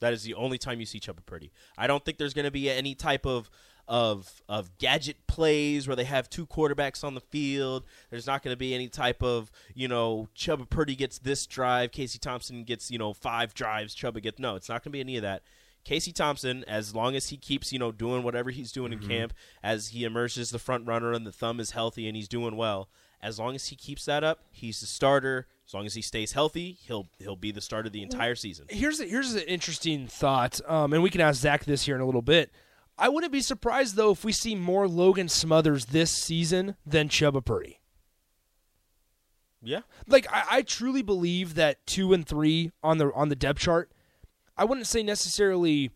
That 0.00 0.12
is 0.12 0.22
the 0.22 0.34
only 0.34 0.58
time 0.58 0.80
you 0.80 0.86
see 0.86 1.00
Chubba 1.00 1.24
Purdy. 1.24 1.52
I 1.78 1.86
don't 1.86 2.04
think 2.04 2.18
there's 2.18 2.34
going 2.34 2.44
to 2.44 2.50
be 2.50 2.70
any 2.70 2.94
type 2.94 3.26
of 3.26 3.50
of 3.86 4.42
of 4.48 4.76
gadget 4.78 5.26
plays 5.26 5.86
where 5.86 5.96
they 5.96 6.04
have 6.04 6.30
two 6.30 6.46
quarterbacks 6.46 7.04
on 7.04 7.14
the 7.14 7.20
field. 7.20 7.84
There's 8.10 8.26
not 8.26 8.42
going 8.42 8.54
to 8.54 8.58
be 8.58 8.74
any 8.74 8.88
type 8.88 9.22
of 9.22 9.50
you 9.74 9.88
know 9.88 10.28
Chubba 10.36 10.68
Purdy 10.68 10.96
gets 10.96 11.18
this 11.18 11.46
drive, 11.46 11.92
Casey 11.92 12.18
Thompson 12.18 12.64
gets 12.64 12.90
you 12.90 12.98
know 12.98 13.12
five 13.12 13.54
drives, 13.54 13.94
Chubba 13.94 14.22
gets 14.22 14.38
no. 14.38 14.56
It's 14.56 14.68
not 14.68 14.82
going 14.82 14.90
to 14.92 14.96
be 14.96 15.00
any 15.00 15.16
of 15.16 15.22
that. 15.22 15.42
Casey 15.84 16.12
Thompson, 16.12 16.64
as 16.64 16.94
long 16.94 17.14
as 17.14 17.28
he 17.28 17.36
keeps 17.36 17.72
you 17.72 17.78
know 17.78 17.92
doing 17.92 18.22
whatever 18.22 18.50
he's 18.50 18.72
doing 18.72 18.92
in 18.92 19.00
mm-hmm. 19.00 19.10
camp, 19.10 19.34
as 19.62 19.88
he 19.88 20.04
emerges 20.04 20.50
the 20.50 20.58
front 20.58 20.86
runner 20.86 21.12
and 21.12 21.26
the 21.26 21.32
thumb 21.32 21.60
is 21.60 21.72
healthy 21.72 22.08
and 22.08 22.16
he's 22.16 22.28
doing 22.28 22.56
well, 22.56 22.88
as 23.20 23.38
long 23.38 23.54
as 23.54 23.66
he 23.66 23.76
keeps 23.76 24.06
that 24.06 24.24
up, 24.24 24.44
he's 24.50 24.80
the 24.80 24.86
starter. 24.86 25.46
As 25.66 25.72
long 25.72 25.86
as 25.86 25.94
he 25.94 26.02
stays 26.02 26.32
healthy, 26.32 26.76
he'll 26.86 27.08
he'll 27.18 27.36
be 27.36 27.50
the 27.50 27.60
starter 27.60 27.88
the 27.88 28.02
entire 28.02 28.34
season. 28.34 28.66
Here's 28.68 29.00
a, 29.00 29.06
here's 29.06 29.34
an 29.34 29.42
interesting 29.42 30.06
thought, 30.06 30.60
um, 30.68 30.92
and 30.92 31.02
we 31.02 31.10
can 31.10 31.22
ask 31.22 31.40
Zach 31.40 31.64
this 31.64 31.86
here 31.86 31.94
in 31.94 32.02
a 32.02 32.06
little 32.06 32.22
bit. 32.22 32.52
I 32.98 33.08
wouldn't 33.08 33.32
be 33.32 33.40
surprised 33.40 33.96
though 33.96 34.10
if 34.10 34.24
we 34.24 34.32
see 34.32 34.54
more 34.54 34.86
Logan 34.86 35.28
Smothers 35.28 35.86
this 35.86 36.10
season 36.10 36.76
than 36.84 37.08
Chubba 37.08 37.44
Purdy. 37.44 37.80
Yeah, 39.62 39.80
like 40.06 40.26
I, 40.30 40.44
I 40.50 40.62
truly 40.62 41.00
believe 41.00 41.54
that 41.54 41.86
two 41.86 42.12
and 42.12 42.26
three 42.26 42.70
on 42.82 42.98
the 42.98 43.10
on 43.14 43.30
the 43.30 43.36
depth 43.36 43.60
chart. 43.60 43.90
I 44.56 44.64
wouldn't 44.64 44.86
say 44.86 45.02
necessarily 45.02 45.90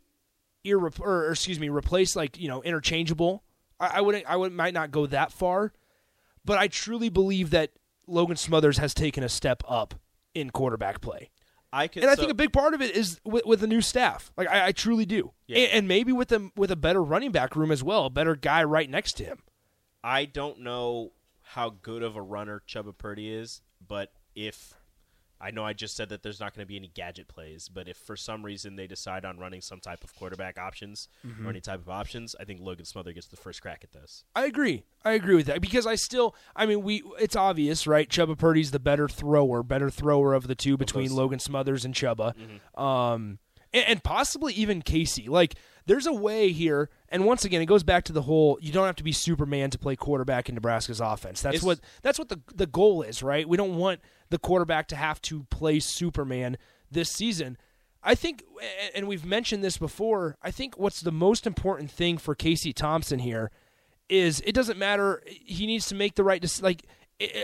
irre- 0.64 0.98
or, 0.98 1.26
or 1.26 1.30
excuse 1.30 1.60
me 1.60 1.68
replace 1.68 2.16
like 2.16 2.40
you 2.40 2.48
know 2.48 2.62
interchangeable. 2.62 3.44
I, 3.78 3.98
I 3.98 4.00
wouldn't 4.00 4.24
I 4.26 4.36
would 4.36 4.52
might 4.52 4.72
not 4.72 4.90
go 4.90 5.04
that 5.06 5.30
far, 5.30 5.74
but 6.42 6.56
I 6.56 6.68
truly 6.68 7.10
believe 7.10 7.50
that 7.50 7.72
Logan 8.08 8.36
Smothers 8.36 8.78
has 8.78 8.94
taken 8.94 9.22
a 9.22 9.28
step 9.28 9.62
up 9.68 9.94
in 10.34 10.50
quarterback 10.50 11.00
play, 11.00 11.30
I 11.72 11.88
could. 11.88 12.02
and 12.02 12.10
I 12.10 12.14
so- 12.14 12.20
think 12.22 12.30
a 12.32 12.34
big 12.34 12.52
part 12.52 12.74
of 12.74 12.80
it 12.82 12.94
is 12.96 13.20
with, 13.24 13.44
with 13.46 13.60
the 13.60 13.66
new 13.66 13.80
staff. 13.80 14.32
Like 14.36 14.48
I, 14.48 14.66
I 14.68 14.72
truly 14.72 15.04
do, 15.06 15.32
Yeah. 15.46 15.58
and, 15.58 15.72
and 15.72 15.88
maybe 15.88 16.12
with 16.12 16.28
them 16.28 16.52
with 16.56 16.70
a 16.70 16.76
better 16.76 17.02
running 17.02 17.32
back 17.32 17.54
room 17.56 17.70
as 17.70 17.82
well, 17.82 18.06
a 18.06 18.10
better 18.10 18.34
guy 18.36 18.62
right 18.64 18.88
next 18.88 19.14
to 19.14 19.24
him. 19.24 19.38
I 20.02 20.24
don't 20.26 20.60
know 20.60 21.12
how 21.42 21.70
good 21.82 22.02
of 22.02 22.14
a 22.16 22.22
runner 22.22 22.62
Chubba 22.68 22.96
Purdy 22.96 23.30
is, 23.32 23.62
but 23.86 24.12
if 24.34 24.74
I 25.40 25.50
know 25.52 25.64
I 25.64 25.72
just 25.72 25.94
said 25.96 26.08
that 26.08 26.22
there's 26.22 26.40
not 26.40 26.54
going 26.54 26.64
to 26.64 26.68
be 26.68 26.76
any 26.76 26.88
gadget 26.88 27.28
plays, 27.28 27.68
but 27.68 27.86
if 27.88 27.96
for 27.96 28.16
some 28.16 28.44
reason 28.44 28.74
they 28.76 28.86
decide 28.88 29.24
on 29.24 29.38
running 29.38 29.60
some 29.60 29.78
type 29.80 30.02
of 30.02 30.14
quarterback 30.16 30.58
options 30.58 31.08
Mm-hmm. 31.26 31.46
or 31.46 31.50
any 31.50 31.60
type 31.60 31.80
of 31.80 31.88
options, 31.88 32.34
I 32.40 32.44
think 32.44 32.60
Logan 32.60 32.84
Smother 32.84 33.12
gets 33.12 33.26
the 33.28 33.36
first 33.36 33.62
crack 33.62 33.82
at 33.84 33.92
this. 33.92 34.24
I 34.34 34.46
agree. 34.46 34.84
I 35.04 35.12
agree 35.12 35.36
with 35.36 35.46
that 35.46 35.60
because 35.60 35.86
I 35.86 35.94
still, 35.94 36.34
I 36.56 36.66
mean, 36.66 36.82
we. 36.82 37.02
It's 37.20 37.36
obvious, 37.36 37.86
right? 37.86 38.08
Chubba 38.08 38.36
Purdy's 38.36 38.72
the 38.72 38.80
better 38.80 39.08
thrower, 39.08 39.62
better 39.62 39.90
thrower 39.90 40.34
of 40.34 40.46
the 40.48 40.54
two 40.54 40.76
between 40.76 41.08
Mm-hmm. 41.08 41.16
Logan 41.16 41.38
Smothers 41.38 41.84
and 41.84 41.94
Chubba, 41.94 42.34
um, 42.76 43.38
and, 43.72 43.84
and 43.86 44.04
possibly 44.04 44.52
even 44.54 44.82
Casey. 44.82 45.28
Like, 45.28 45.54
there's 45.86 46.06
a 46.06 46.12
way 46.12 46.52
here, 46.52 46.90
and 47.08 47.24
once 47.24 47.44
again, 47.44 47.62
it 47.62 47.66
goes 47.66 47.82
back 47.82 48.04
to 48.04 48.12
the 48.12 48.22
whole: 48.22 48.58
you 48.60 48.72
don't 48.72 48.86
have 48.86 48.96
to 48.96 49.04
be 49.04 49.12
Superman 49.12 49.70
to 49.70 49.78
play 49.78 49.96
quarterback 49.96 50.48
in 50.48 50.54
Nebraska's 50.54 51.00
offense. 51.00 51.40
That's 51.42 51.56
It's- 51.56 51.64
what 51.66 51.80
that's 52.02 52.18
what 52.18 52.28
the 52.28 52.40
the 52.54 52.66
goal 52.66 53.02
is, 53.02 53.22
right? 53.22 53.48
We 53.48 53.56
don't 53.56 53.76
want 53.76 54.00
the 54.30 54.38
quarterback 54.38 54.88
to 54.88 54.96
have 54.96 55.20
to 55.22 55.44
play 55.50 55.80
Superman 55.80 56.56
this 56.90 57.10
season. 57.10 57.56
I 58.02 58.14
think, 58.14 58.44
and 58.94 59.08
we've 59.08 59.24
mentioned 59.24 59.64
this 59.64 59.76
before. 59.76 60.36
I 60.40 60.50
think 60.50 60.78
what's 60.78 61.00
the 61.00 61.12
most 61.12 61.46
important 61.46 61.90
thing 61.90 62.16
for 62.16 62.34
Casey 62.34 62.72
Thompson 62.72 63.18
here 63.18 63.50
is 64.08 64.40
it 64.46 64.54
doesn't 64.54 64.78
matter. 64.78 65.22
He 65.26 65.66
needs 65.66 65.86
to 65.88 65.94
make 65.94 66.14
the 66.14 66.24
right 66.24 66.40
dec- 66.40 66.62
like 66.62 66.86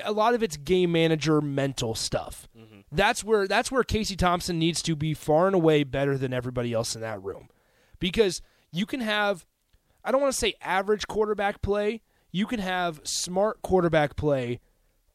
a 0.05 0.12
lot 0.12 0.35
of 0.35 0.43
it's 0.43 0.57
game 0.57 0.93
manager 0.93 1.41
mental 1.41 1.95
stuff. 1.95 2.49
Mm-hmm. 2.57 2.81
That's 2.93 3.25
where 3.25 3.49
that's 3.49 3.73
where 3.73 3.83
Casey 3.83 4.17
Thompson 4.17 4.59
needs 4.59 4.81
to 4.83 4.95
be 4.95 5.12
far 5.12 5.47
and 5.47 5.55
away 5.55 5.83
better 5.83 6.17
than 6.17 6.33
everybody 6.33 6.73
else 6.73 6.95
in 6.95 7.03
that 7.03 7.23
room, 7.23 7.49
because 7.99 8.41
you 8.73 8.87
can 8.87 9.00
have 9.00 9.45
I 10.05 10.12
don't 10.12 10.21
want 10.21 10.33
to 10.33 10.38
say 10.38 10.55
average 10.61 11.07
quarterback 11.09 11.61
play. 11.62 12.03
You 12.31 12.47
can 12.47 12.61
have 12.61 13.00
smart 13.05 13.62
quarterback 13.62 14.17
play 14.17 14.61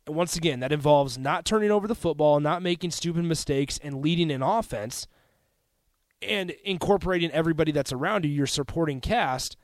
once 0.09 0.35
again, 0.35 0.59
that 0.59 0.71
involves 0.71 1.17
not 1.17 1.45
turning 1.45 1.71
over 1.71 1.87
the 1.87 1.95
football, 1.95 2.39
not 2.39 2.61
making 2.61 2.91
stupid 2.91 3.23
mistakes, 3.23 3.79
and 3.81 4.01
leading 4.01 4.31
an 4.31 4.41
offense 4.41 5.07
and 6.21 6.51
incorporating 6.63 7.31
everybody 7.31 7.71
that's 7.71 7.93
around 7.93 8.25
you, 8.25 8.31
your 8.31 8.47
supporting 8.47 8.99
cast. 8.99 9.55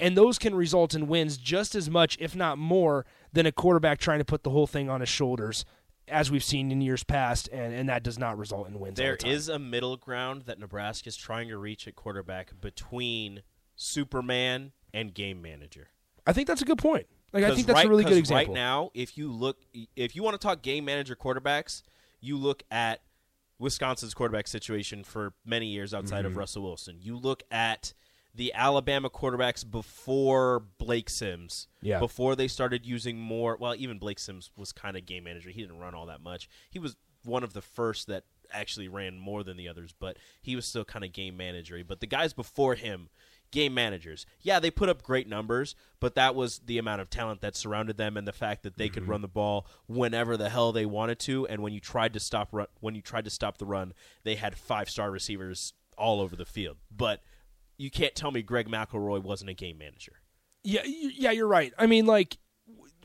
And 0.00 0.16
those 0.16 0.38
can 0.38 0.54
result 0.54 0.94
in 0.94 1.08
wins 1.08 1.36
just 1.36 1.74
as 1.74 1.90
much, 1.90 2.16
if 2.20 2.36
not 2.36 2.56
more, 2.56 3.04
than 3.32 3.46
a 3.46 3.52
quarterback 3.52 3.98
trying 3.98 4.20
to 4.20 4.24
put 4.24 4.44
the 4.44 4.50
whole 4.50 4.66
thing 4.66 4.88
on 4.88 5.00
his 5.00 5.08
shoulders, 5.08 5.64
as 6.06 6.30
we've 6.30 6.44
seen 6.44 6.70
in 6.70 6.80
years 6.80 7.04
past, 7.04 7.48
and, 7.52 7.74
and 7.74 7.88
that 7.88 8.02
does 8.02 8.18
not 8.18 8.38
result 8.38 8.68
in 8.68 8.78
wins. 8.78 8.98
all 8.98 9.04
There 9.04 9.16
the 9.20 9.28
is 9.28 9.48
a 9.48 9.58
middle 9.58 9.96
ground 9.96 10.42
that 10.46 10.58
Nebraska 10.58 11.08
is 11.08 11.16
trying 11.16 11.48
to 11.48 11.58
reach 11.58 11.88
at 11.88 11.96
quarterback 11.96 12.60
between 12.60 13.42
Superman 13.74 14.72
and 14.94 15.12
game 15.12 15.42
manager. 15.42 15.88
I 16.26 16.32
think 16.32 16.46
that's 16.46 16.62
a 16.62 16.64
good 16.64 16.78
point. 16.78 17.06
Like 17.32 17.44
I 17.44 17.54
think 17.54 17.66
that's 17.66 17.76
right, 17.76 17.86
a 17.86 17.88
really 17.88 18.04
good 18.04 18.16
example. 18.16 18.54
Right 18.54 18.60
now, 18.60 18.90
if 18.94 19.18
you 19.18 19.30
look, 19.30 19.58
if 19.96 20.16
you 20.16 20.22
want 20.22 20.40
to 20.40 20.44
talk 20.46 20.62
game 20.62 20.84
manager 20.84 21.14
quarterbacks, 21.14 21.82
you 22.20 22.36
look 22.36 22.62
at 22.70 23.02
Wisconsin's 23.58 24.14
quarterback 24.14 24.46
situation 24.46 25.04
for 25.04 25.32
many 25.44 25.66
years 25.66 25.92
outside 25.92 26.18
Mm-hmm. 26.20 26.26
of 26.28 26.36
Russell 26.36 26.62
Wilson. 26.62 26.96
You 27.00 27.16
look 27.16 27.42
at 27.50 27.92
the 28.34 28.52
Alabama 28.54 29.10
quarterbacks 29.10 29.68
before 29.68 30.60
Blake 30.78 31.10
Sims. 31.10 31.66
Yeah. 31.82 31.98
Before 31.98 32.36
they 32.36 32.46
started 32.48 32.86
using 32.86 33.18
more, 33.18 33.56
well, 33.56 33.74
even 33.76 33.98
Blake 33.98 34.18
Sims 34.20 34.50
was 34.56 34.70
kind 34.72 34.96
of 34.96 35.06
game 35.06 35.24
manager. 35.24 35.50
He 35.50 35.60
didn't 35.60 35.78
run 35.80 35.94
all 35.94 36.06
that 36.06 36.22
much. 36.22 36.48
He 36.70 36.78
was 36.78 36.96
one 37.24 37.42
of 37.42 37.52
the 37.52 37.60
first 37.62 38.06
that 38.06 38.24
actually 38.52 38.88
ran 38.88 39.18
more 39.18 39.42
than 39.42 39.56
the 39.56 39.68
others, 39.68 39.92
but 39.98 40.16
he 40.40 40.54
was 40.56 40.64
still 40.66 40.84
kind 40.84 41.04
of 41.04 41.12
game 41.12 41.36
managery. 41.36 41.84
But 41.86 42.00
the 42.00 42.06
guys 42.06 42.32
before 42.32 42.76
him, 42.76 43.08
game 43.50 43.74
managers, 43.74 44.26
yeah, 44.40 44.60
they 44.60 44.70
put 44.70 44.88
up 44.88 45.02
great 45.02 45.28
numbers, 45.28 45.74
but 46.00 46.14
that 46.14 46.34
was 46.34 46.60
the 46.60 46.78
amount 46.78 47.00
of 47.00 47.10
talent 47.10 47.40
that 47.40 47.56
surrounded 47.56 47.96
them 47.96 48.16
and 48.16 48.26
the 48.26 48.32
fact 48.32 48.62
that 48.62 48.76
they 48.76 48.88
could 48.88 49.08
run 49.08 49.22
the 49.22 49.28
ball 49.28 49.66
whenever 49.86 50.36
the 50.36 50.48
hell 50.48 50.72
they 50.72 50.86
wanted 50.86 51.18
to. 51.20 51.46
And 51.46 51.62
when 51.62 51.72
you 51.72 51.80
tried 51.80 52.12
to 52.14 52.20
stop 52.20 52.48
run, 52.52 52.66
when 52.80 52.94
you 52.94 53.02
tried 53.02 53.24
to 53.24 53.30
stop 53.30 53.58
the 53.58 53.66
run, 53.66 53.94
they 54.24 54.34
had 54.34 54.56
five 54.56 54.90
star 54.90 55.10
receivers 55.10 55.72
all 55.96 56.20
over 56.20 56.36
the 56.36 56.44
field. 56.44 56.76
But 56.94 57.22
you 57.76 57.90
can't 57.90 58.14
tell 58.14 58.30
me 58.30 58.42
Greg 58.42 58.68
McElroy 58.68 59.22
wasn't 59.22 59.50
a 59.50 59.54
game 59.54 59.78
manager. 59.78 60.20
Yeah, 60.64 60.82
yeah, 60.84 61.30
you're 61.30 61.48
right. 61.48 61.72
I 61.78 61.86
mean, 61.86 62.06
like 62.06 62.38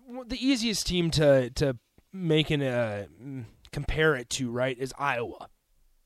w- 0.05 0.25
the 0.27 0.45
easiest 0.45 0.87
team 0.87 1.11
to 1.11 1.49
to 1.51 1.77
make 2.11 2.49
an 2.49 2.61
uh, 2.61 3.05
compare 3.71 4.15
it 4.15 4.29
to, 4.31 4.51
right, 4.51 4.77
is 4.77 4.93
Iowa. 4.97 5.49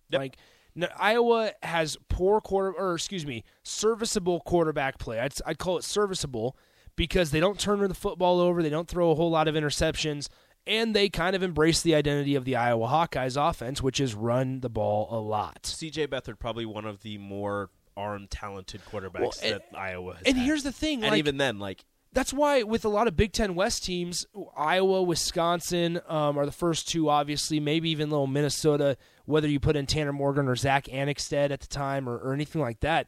Yep. 0.09 0.19
Like 0.19 0.37
n- 0.79 0.87
Iowa 0.99 1.51
has 1.63 1.97
poor 2.09 2.39
quarter, 2.41 2.71
or 2.77 2.93
excuse 2.95 3.25
me, 3.25 3.43
serviceable 3.63 4.39
quarterback 4.41 4.97
play. 4.99 5.19
I'd 5.19 5.33
I'd 5.45 5.57
call 5.57 5.77
it 5.77 5.83
serviceable 5.83 6.55
because 6.95 7.31
they 7.31 7.39
don't 7.39 7.59
turn 7.59 7.79
the 7.87 7.93
football 7.93 8.39
over, 8.39 8.63
they 8.63 8.69
don't 8.69 8.87
throw 8.87 9.11
a 9.11 9.15
whole 9.15 9.29
lot 9.29 9.47
of 9.47 9.55
interceptions, 9.55 10.29
and 10.65 10.95
they 10.95 11.09
kind 11.09 11.35
of 11.35 11.43
embrace 11.43 11.81
the 11.81 11.93
identity 11.95 12.35
of 12.35 12.43
the 12.45 12.55
Iowa 12.55 12.87
Hawkeyes 12.87 13.37
offense, 13.37 13.81
which 13.81 13.99
is 13.99 14.15
run 14.15 14.61
the 14.61 14.69
ball 14.69 15.07
a 15.11 15.19
lot. 15.19 15.63
CJ 15.63 16.07
Beathard 16.07 16.39
probably 16.39 16.65
one 16.65 16.85
of 16.85 17.01
the 17.03 17.17
more 17.19 17.69
arm 17.95 18.27
talented 18.29 18.81
quarterbacks 18.85 19.19
Well, 19.19 19.33
and- 19.43 19.53
that 19.55 19.63
Iowa 19.77 20.15
has. 20.15 20.23
And 20.25 20.37
had. 20.37 20.45
here's 20.45 20.63
the 20.63 20.71
thing, 20.71 21.03
and 21.03 21.11
like, 21.11 21.19
even 21.19 21.37
then, 21.37 21.59
like 21.59 21.83
that's 22.17 22.33
why 22.33 22.63
with 22.63 22.83
a 22.83 22.89
lot 22.89 23.07
of 23.07 23.15
Big 23.15 23.31
Ten 23.31 23.53
West 23.53 23.85
teams, 23.85 24.25
Iowa, 24.57 25.03
Wisconsin 25.03 26.01
um, 26.07 26.35
are 26.39 26.47
the 26.47 26.51
first 26.51 26.89
two, 26.89 27.09
obviously. 27.09 27.59
Maybe 27.59 27.91
even 27.91 28.09
little 28.09 28.25
Minnesota, 28.25 28.97
whether 29.25 29.47
you 29.47 29.59
put 29.59 29.75
in 29.75 29.85
Tanner 29.85 30.13
Morgan 30.13 30.47
or 30.47 30.55
Zach 30.55 30.85
Annexstad 30.85 31.51
at 31.51 31.59
the 31.59 31.67
time 31.67 32.09
or, 32.09 32.17
or 32.17 32.33
anything 32.33 32.59
like 32.59 32.79
that. 32.79 33.07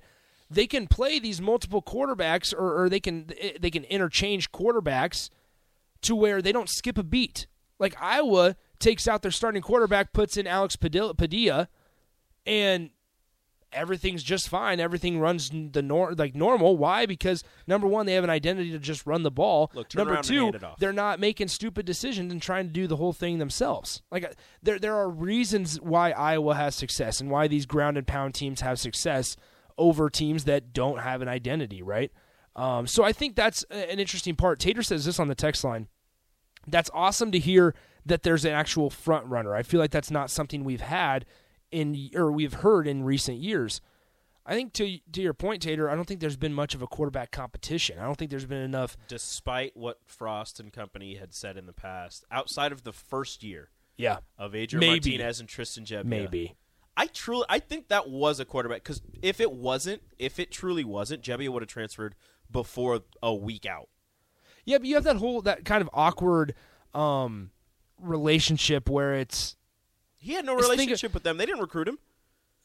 They 0.51 0.67
can 0.67 0.85
play 0.85 1.17
these 1.17 1.41
multiple 1.41 1.81
quarterbacks, 1.81 2.53
or, 2.53 2.83
or 2.83 2.87
they 2.87 2.99
can 2.99 3.31
they 3.59 3.71
can 3.71 3.83
interchange 3.85 4.51
quarterbacks 4.51 5.31
to 6.01 6.15
where 6.15 6.39
they 6.39 6.51
don't 6.51 6.69
skip 6.69 6.99
a 6.99 7.03
beat. 7.03 7.47
Like 7.79 7.99
Iowa 7.99 8.57
takes 8.77 9.07
out 9.07 9.23
their 9.23 9.31
starting 9.31 9.63
quarterback, 9.63 10.13
puts 10.13 10.37
in 10.37 10.45
Alex 10.45 10.75
Padilla, 10.75 11.15
Padilla 11.15 11.67
and 12.45 12.91
everything's 13.71 14.23
just 14.23 14.49
fine. 14.49 14.79
Everything 14.79 15.19
runs 15.19 15.49
the 15.49 15.81
nor- 15.81 16.13
like 16.13 16.35
normal. 16.35 16.77
Why? 16.77 17.05
Because 17.05 17.43
number 17.67 17.88
one, 17.88 18.05
they 18.05 18.13
have 18.13 18.23
an 18.23 18.29
identity 18.29 18.71
to 18.71 18.79
just 18.79 19.05
run 19.05 19.23
the 19.23 19.31
ball. 19.31 19.71
Look, 19.73 19.93
number 19.95 20.21
two, 20.21 20.43
hand 20.45 20.55
it 20.55 20.63
off. 20.63 20.79
they're 20.79 20.93
not 20.93 21.19
making 21.19 21.47
stupid 21.47 21.85
decisions 21.85 22.31
and 22.31 22.41
trying 22.41 22.67
to 22.67 22.73
do 22.73 22.88
the 22.88 22.95
whole 22.95 23.13
thing 23.13 23.39
themselves. 23.39 24.01
Like 24.11 24.23
uh, 24.23 24.29
there, 24.63 24.79
there 24.79 24.95
are 24.95 25.09
reasons 25.09 25.79
why 25.81 26.11
Iowa 26.11 26.55
has 26.55 26.75
success 26.75 27.21
and 27.21 27.29
why 27.29 27.47
these 27.47 27.65
ground 27.65 27.97
and 27.97 28.07
pound 28.07 28.33
teams 28.33 28.61
have 28.61 28.79
success 28.79 29.38
over 29.77 30.09
teams 30.09 30.43
that 30.45 30.73
don't 30.73 30.99
have 30.99 31.21
an 31.21 31.27
identity. 31.27 31.81
Right. 31.81 32.11
Um, 32.55 32.88
so 32.88 33.03
I 33.03 33.13
think 33.13 33.35
that's 33.35 33.63
an 33.69 33.99
interesting 33.99 34.35
part. 34.35 34.59
Tater 34.59 34.83
says 34.83 35.05
this 35.05 35.19
on 35.19 35.27
the 35.27 35.35
text 35.35 35.63
line. 35.63 35.88
That's 36.67 36.89
awesome 36.93 37.31
to 37.31 37.39
hear 37.39 37.73
that 38.05 38.23
there's 38.23 38.43
an 38.43 38.51
actual 38.51 38.89
front 38.89 39.25
runner. 39.27 39.55
I 39.55 39.63
feel 39.63 39.79
like 39.79 39.91
that's 39.91 40.11
not 40.11 40.29
something 40.29 40.63
we've 40.63 40.81
had 40.81 41.25
in 41.71 42.09
or 42.15 42.31
we've 42.31 42.53
heard 42.55 42.88
in 42.88 43.03
recent 43.03 43.38
years. 43.38 43.81
I 44.45 44.53
think 44.55 44.73
to 44.73 44.97
to 45.13 45.21
your 45.21 45.33
point, 45.33 45.61
Tater, 45.61 45.89
I 45.89 45.95
don't 45.95 46.05
think 46.07 46.19
there's 46.21 46.38
been 46.38 46.53
much 46.53 46.73
of 46.73 46.81
a 46.81 46.88
quarterback 46.88 47.31
competition. 47.31 47.99
I 47.99 48.05
don't 48.05 48.15
think 48.17 48.31
there's 48.31 48.45
been 48.45 48.61
enough. 48.63 48.97
despite 49.07 49.77
what 49.77 49.99
Frost 50.05 50.59
and 50.59 50.73
company 50.73 51.15
had 51.15 51.33
said 51.33 51.55
in 51.57 51.65
the 51.67 51.73
past, 51.73 52.25
outside 52.31 52.71
of 52.71 52.83
the 52.83 52.93
first 52.93 53.43
year 53.43 53.69
Yeah, 53.97 54.19
of 54.38 54.55
Adrian 54.55 54.79
Maybe. 54.79 55.11
Martinez 55.11 55.39
and 55.39 55.47
Tristan 55.47 55.85
Gebbia, 55.85 56.05
maybe. 56.05 56.55
I 56.97 57.05
truly, 57.07 57.45
I 57.47 57.59
think 57.59 57.89
that 57.89 58.09
was 58.09 58.39
a 58.39 58.45
quarterback 58.45 58.83
because 58.83 59.01
if 59.21 59.39
it 59.39 59.51
wasn't, 59.51 60.01
if 60.17 60.39
it 60.39 60.51
truly 60.51 60.83
wasn't, 60.83 61.21
Gebbia 61.21 61.49
would 61.49 61.61
have 61.61 61.69
transferred 61.69 62.15
before 62.51 63.01
a 63.21 63.33
week 63.33 63.65
out. 63.67 63.88
Yeah, 64.65 64.79
but 64.79 64.88
you 64.88 64.95
have 64.95 65.03
that 65.03 65.17
whole 65.17 65.41
that 65.43 65.63
kind 65.63 65.81
of 65.81 65.89
awkward 65.93 66.55
um, 66.93 67.51
relationship 68.01 68.89
where 68.89 69.13
it's 69.13 69.55
He 70.19 70.33
had 70.33 70.45
no 70.45 70.53
Just 70.57 70.67
think 70.69 70.73
of- 70.73 70.79
relationship 70.79 71.13
with 71.13 71.23
them. 71.23 71.38
They 71.38 71.45
didn't 71.45 71.61
recruit 71.61 71.88
him. 71.88 71.97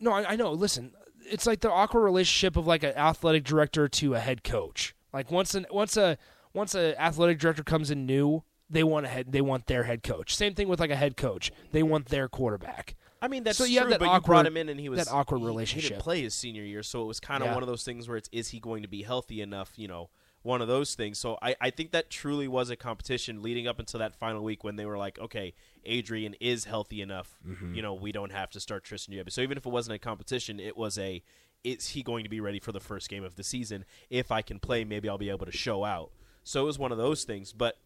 no, 0.00 0.12
I, 0.12 0.32
I 0.32 0.36
know. 0.36 0.52
Listen, 0.52 0.92
it's 1.30 1.46
like 1.46 1.60
the 1.60 1.70
awkward 1.70 2.02
relationship 2.02 2.56
of 2.56 2.66
like 2.66 2.82
an 2.82 2.94
athletic 2.96 3.44
director 3.44 3.88
to 3.88 4.14
a 4.14 4.20
head 4.20 4.44
coach. 4.44 4.94
Like 5.12 5.30
once 5.30 5.54
an 5.54 5.66
once 5.70 5.96
a 5.96 6.18
once 6.52 6.74
a 6.74 7.00
athletic 7.00 7.38
director 7.38 7.62
comes 7.62 7.90
in 7.90 8.04
new, 8.06 8.42
they 8.68 8.82
want 8.84 9.06
a 9.06 9.08
head 9.08 9.30
they 9.32 9.40
want 9.40 9.66
their 9.66 9.84
head 9.84 10.02
coach. 10.02 10.34
Same 10.36 10.54
thing 10.54 10.68
with 10.68 10.80
like 10.80 10.90
a 10.90 10.96
head 10.96 11.16
coach. 11.16 11.50
They 11.72 11.82
want 11.82 12.06
their 12.06 12.28
quarterback. 12.28 12.96
I 13.22 13.28
mean, 13.28 13.42
that's 13.44 13.56
So 13.56 13.64
you 13.64 13.80
true, 13.80 13.90
that 13.90 14.00
but 14.00 14.12
you 14.12 14.20
brought 14.20 14.44
him 14.46 14.56
in 14.58 14.68
and 14.68 14.78
he 14.78 14.90
was 14.90 14.98
that 15.06 15.10
awkward 15.10 15.38
he- 15.38 15.44
He 15.44 15.46
relationship. 15.46 15.90
didn't 15.92 16.02
play 16.02 16.20
his 16.22 16.34
senior 16.34 16.62
year, 16.64 16.82
so 16.82 17.00
it 17.02 17.06
was 17.06 17.20
kind 17.20 17.42
of 17.42 17.46
Yeah. 17.48 17.54
one 17.54 17.62
of 17.62 17.68
those 17.68 17.82
things 17.84 18.06
where 18.06 18.18
it's 18.18 18.28
is 18.32 18.48
he 18.48 18.60
going 18.60 18.82
to 18.82 18.88
be 18.88 19.02
healthy 19.02 19.40
enough? 19.40 19.72
You 19.76 19.88
know, 19.88 20.10
one 20.44 20.62
of 20.62 20.68
those 20.68 20.94
things. 20.94 21.18
So 21.18 21.36
I, 21.42 21.56
I 21.60 21.70
think 21.70 21.90
that 21.90 22.08
truly 22.10 22.46
was 22.46 22.70
a 22.70 22.76
competition 22.76 23.42
leading 23.42 23.66
up 23.66 23.78
until 23.80 23.98
that 23.98 24.14
final 24.14 24.44
week 24.44 24.62
when 24.62 24.76
they 24.76 24.86
were 24.86 24.96
like, 24.96 25.18
okay, 25.18 25.54
Adrian 25.84 26.34
is 26.40 26.64
healthy 26.66 27.00
enough. 27.02 27.38
Mm-hmm. 27.44 27.74
You 27.74 27.82
know, 27.82 27.94
we 27.94 28.12
don't 28.12 28.30
have 28.30 28.50
to 28.50 28.60
start 28.60 28.84
Tristan 28.84 29.14
Gebbia. 29.14 29.32
So 29.32 29.40
even 29.40 29.58
if 29.58 29.66
it 29.66 29.70
wasn't 29.72 29.96
a 29.96 29.98
competition, 29.98 30.60
it 30.60 30.76
was 30.76 30.96
a 30.98 31.22
is 31.64 31.88
he 31.88 32.02
going 32.02 32.24
to 32.24 32.30
be 32.30 32.40
ready 32.40 32.60
for 32.60 32.72
the 32.72 32.80
first 32.80 33.08
game 33.08 33.24
of 33.24 33.34
the 33.36 33.42
season? 33.42 33.84
If 34.10 34.30
I 34.30 34.42
can 34.42 34.58
play, 34.60 34.84
maybe 34.84 35.08
I'll 35.08 35.18
be 35.18 35.30
able 35.30 35.46
to 35.46 35.52
show 35.52 35.82
out. 35.84 36.10
So 36.44 36.62
it 36.62 36.66
was 36.66 36.78
one 36.78 36.92
of 36.92 36.98
those 36.98 37.24
things, 37.24 37.52
but. 37.52 37.76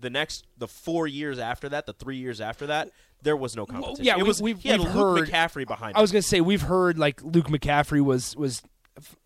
The 0.00 0.10
next, 0.10 0.44
the 0.58 0.66
four 0.66 1.06
years 1.06 1.38
after 1.38 1.68
that, 1.68 1.86
the 1.86 1.92
three 1.92 2.16
years 2.16 2.40
after 2.40 2.66
that, 2.66 2.90
there 3.22 3.36
was 3.36 3.54
no 3.54 3.64
competition. 3.64 4.04
yeah, 4.04 4.14
it 4.14 4.22
we- 4.22 4.22
was 4.24 4.42
we've- 4.42 4.60
he 4.60 4.68
had 4.68 4.80
we've 4.80 4.92
Luke 4.92 5.18
heard- 5.20 5.28
McCaffrey 5.28 5.64
behind. 5.68 5.92
It. 5.92 5.98
I 5.98 6.00
was 6.00 6.10
gonna 6.10 6.20
say 6.20 6.40
we've 6.40 6.62
heard 6.62 6.98
like 6.98 7.22
Luke 7.22 7.46
McCaffrey 7.46 8.00
was 8.04 8.34
was 8.34 8.60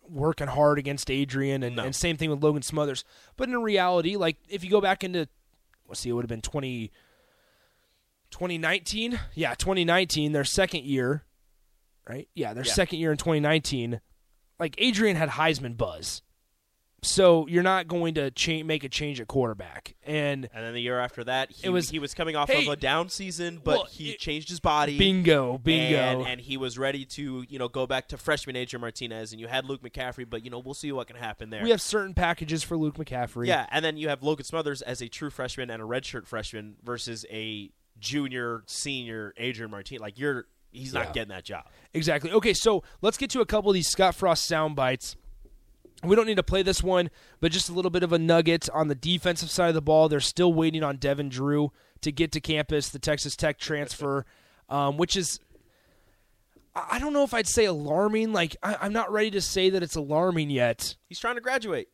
working 0.07 0.47
hard 0.47 0.79
against 0.79 1.11
Adrian, 1.11 1.61
and, 1.63 1.75
No. 1.75 1.83
and 1.83 1.95
same 1.95 2.17
thing 2.17 2.29
with 2.29 2.43
Logan 2.43 2.61
Smothers. 2.63 3.03
But 3.37 3.49
in 3.49 3.61
reality, 3.61 4.15
like 4.15 4.37
if 4.49 4.63
you 4.63 4.69
go 4.69 4.81
back 4.81 5.03
into 5.03 5.27
let's 5.87 5.99
see, 6.01 6.09
it 6.09 6.13
would 6.13 6.23
have 6.23 6.29
been 6.29 6.41
20, 6.41 6.91
2019. 8.31 9.19
Yeah, 9.35 9.55
twenty 9.55 9.85
nineteen, 9.85 10.31
their 10.33 10.43
second 10.43 10.83
year, 10.85 11.23
right? 12.07 12.27
Yeah, 12.35 12.53
their 12.53 12.63
Yeah. 12.65 12.73
second 12.73 12.99
year 12.99 13.11
in 13.11 13.17
twenty 13.17 13.39
nineteen. 13.39 14.01
Like 14.59 14.75
Adrian 14.77 15.15
had 15.15 15.29
Heisman 15.29 15.77
buzz, 15.77 16.21
so 17.01 17.47
you're 17.47 17.63
not 17.63 17.87
going 17.87 18.13
to 18.15 18.31
cha- 18.31 18.63
make 18.63 18.83
a 18.83 18.89
change 18.89 19.19
at 19.21 19.27
quarterback, 19.27 19.95
and 20.05 20.49
And 20.53 20.65
then 20.65 20.73
the 20.73 20.81
year 20.81 20.99
after 20.99 21.23
that, 21.23 21.51
he 21.51 21.67
It 21.67 21.69
was- 21.69 21.89
he 21.89 21.99
was 21.99 22.13
coming 22.13 22.35
off 22.35 22.49
hey, 22.49 22.65
of 22.67 22.73
a 22.73 22.75
down 22.75 23.09
season, 23.09 23.61
but 23.63 23.77
well, 23.77 23.85
he 23.85 24.11
it- 24.11 24.19
changed 24.19 24.49
his 24.49 24.59
body. 24.59 24.97
bingo, 24.97 25.57
bingo. 25.57 25.97
And, 25.97 26.27
and 26.27 26.41
he 26.41 26.57
was 26.57 26.77
ready 26.77 27.05
to, 27.05 27.45
you 27.47 27.59
know, 27.59 27.67
go 27.67 27.87
back 27.87 28.07
to 28.09 28.17
freshman 28.17 28.55
Adrian 28.55 28.81
Martinez, 28.81 29.31
and 29.31 29.39
you 29.39 29.47
had 29.47 29.65
Luke 29.65 29.81
McCaffrey, 29.81 30.29
but 30.29 30.43
you 30.43 30.49
know, 30.49 30.59
we'll 30.59 30.73
see 30.73 30.91
what 30.91 31.07
can 31.07 31.15
happen 31.15 31.49
there. 31.49 31.63
we 31.63 31.69
have 31.71 31.81
certain 31.81 32.13
packages 32.13 32.63
for 32.63 32.77
Luke 32.77 32.95
McCaffrey. 32.97 33.47
yeah, 33.47 33.65
and 33.71 33.83
then 33.83 33.97
you 33.97 34.09
have 34.09 34.21
Logan 34.23 34.45
Smothers 34.45 34.81
as 34.81 35.01
a 35.01 35.07
true 35.07 35.29
freshman 35.29 35.69
and 35.69 35.81
a 35.81 35.85
redshirt 35.85 36.27
freshman 36.27 36.75
versus 36.83 37.25
a 37.31 37.69
junior, 37.99 38.63
senior 38.65 39.33
Adrian 39.37 39.71
Martinez. 39.71 40.01
Like 40.01 40.17
you're, 40.17 40.47
he's 40.71 40.93
Yeah. 40.93 41.03
not 41.03 41.13
getting 41.13 41.29
that 41.29 41.43
job. 41.43 41.65
Exactly. 41.93 42.31
Okay, 42.31 42.53
so 42.53 42.83
let's 43.01 43.17
get 43.17 43.29
to 43.31 43.41
a 43.41 43.45
couple 43.45 43.69
of 43.69 43.73
these 43.73 43.87
Scott 43.89 44.15
Frost 44.15 44.45
sound 44.45 44.75
bites. 44.75 45.15
We 46.03 46.15
don't 46.15 46.27
need 46.27 46.37
to 46.37 46.43
play 46.43 46.61
this 46.63 46.81
one, 46.81 47.09
but 47.41 47.51
just 47.51 47.69
a 47.69 47.73
little 47.73 47.91
bit 47.91 48.03
of 48.03 48.13
a 48.13 48.19
nugget 48.19 48.69
on 48.73 48.87
the 48.87 48.95
defensive 48.95 49.51
side 49.51 49.67
of 49.67 49.73
the 49.75 49.81
ball. 49.81 50.07
They're 50.07 50.21
still 50.21 50.53
waiting 50.53 50.81
on 50.83 50.95
Devin 50.97 51.27
Drew 51.29 51.71
to 52.01 52.11
get 52.11 52.31
to 52.31 52.39
campus, 52.39 52.89
the 52.89 52.99
Texas 52.99 53.35
Tech 53.35 53.59
transfer, 53.59 54.25
um, 54.69 54.95
which 54.95 55.17
is, 55.17 55.41
I 56.73 56.99
don't 56.99 57.11
know 57.11 57.23
if 57.23 57.33
I'd 57.33 57.47
say 57.47 57.65
alarming. 57.65 58.31
Like, 58.31 58.55
I, 58.63 58.77
I'm 58.79 58.93
not 58.93 59.11
ready 59.11 59.31
to 59.31 59.41
say 59.41 59.69
that 59.71 59.83
it's 59.83 59.95
alarming 59.97 60.49
yet, 60.49 60.95
He's 61.09 61.19
trying 61.19 61.35
to 61.35 61.41
graduate. 61.41 61.89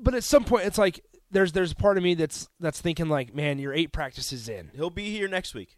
but 0.00 0.14
at 0.14 0.24
some 0.24 0.42
point, 0.44 0.66
it's 0.66 0.78
like 0.78 1.04
there's 1.30 1.52
there's 1.52 1.72
a 1.72 1.76
part 1.76 1.96
of 1.96 2.02
me 2.02 2.14
that's 2.14 2.48
that's 2.58 2.80
thinking 2.80 3.08
like, 3.08 3.34
man, 3.34 3.58
you're 3.60 3.72
eight 3.72 3.92
practices 3.92 4.48
in. 4.48 4.70
He'll 4.74 4.90
be 4.90 5.10
here 5.10 5.28
next 5.28 5.54
week. 5.54 5.76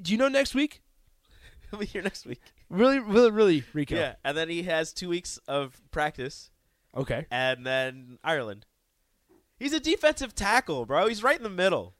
Do 0.00 0.12
you 0.12 0.18
know 0.18 0.28
next 0.28 0.54
week? 0.54 0.80
He'll 1.70 1.80
be 1.80 1.86
here 1.86 2.02
next 2.02 2.24
week. 2.24 2.40
Really, 2.74 2.98
really, 2.98 3.30
really, 3.30 3.64
Rico. 3.72 3.94
Yeah, 3.96 4.14
and 4.24 4.36
then 4.36 4.48
he 4.48 4.64
has 4.64 4.92
two 4.92 5.08
weeks 5.08 5.38
of 5.48 5.80
practice, 5.90 6.50
Okay. 6.96 7.26
and 7.30 7.64
then 7.66 8.18
Ireland. 8.24 8.66
He's 9.58 9.72
a 9.72 9.80
defensive 9.80 10.34
tackle, 10.34 10.84
bro. 10.86 11.06
He's 11.06 11.22
right 11.22 11.36
in 11.36 11.42
the 11.44 11.48
middle. 11.50 11.94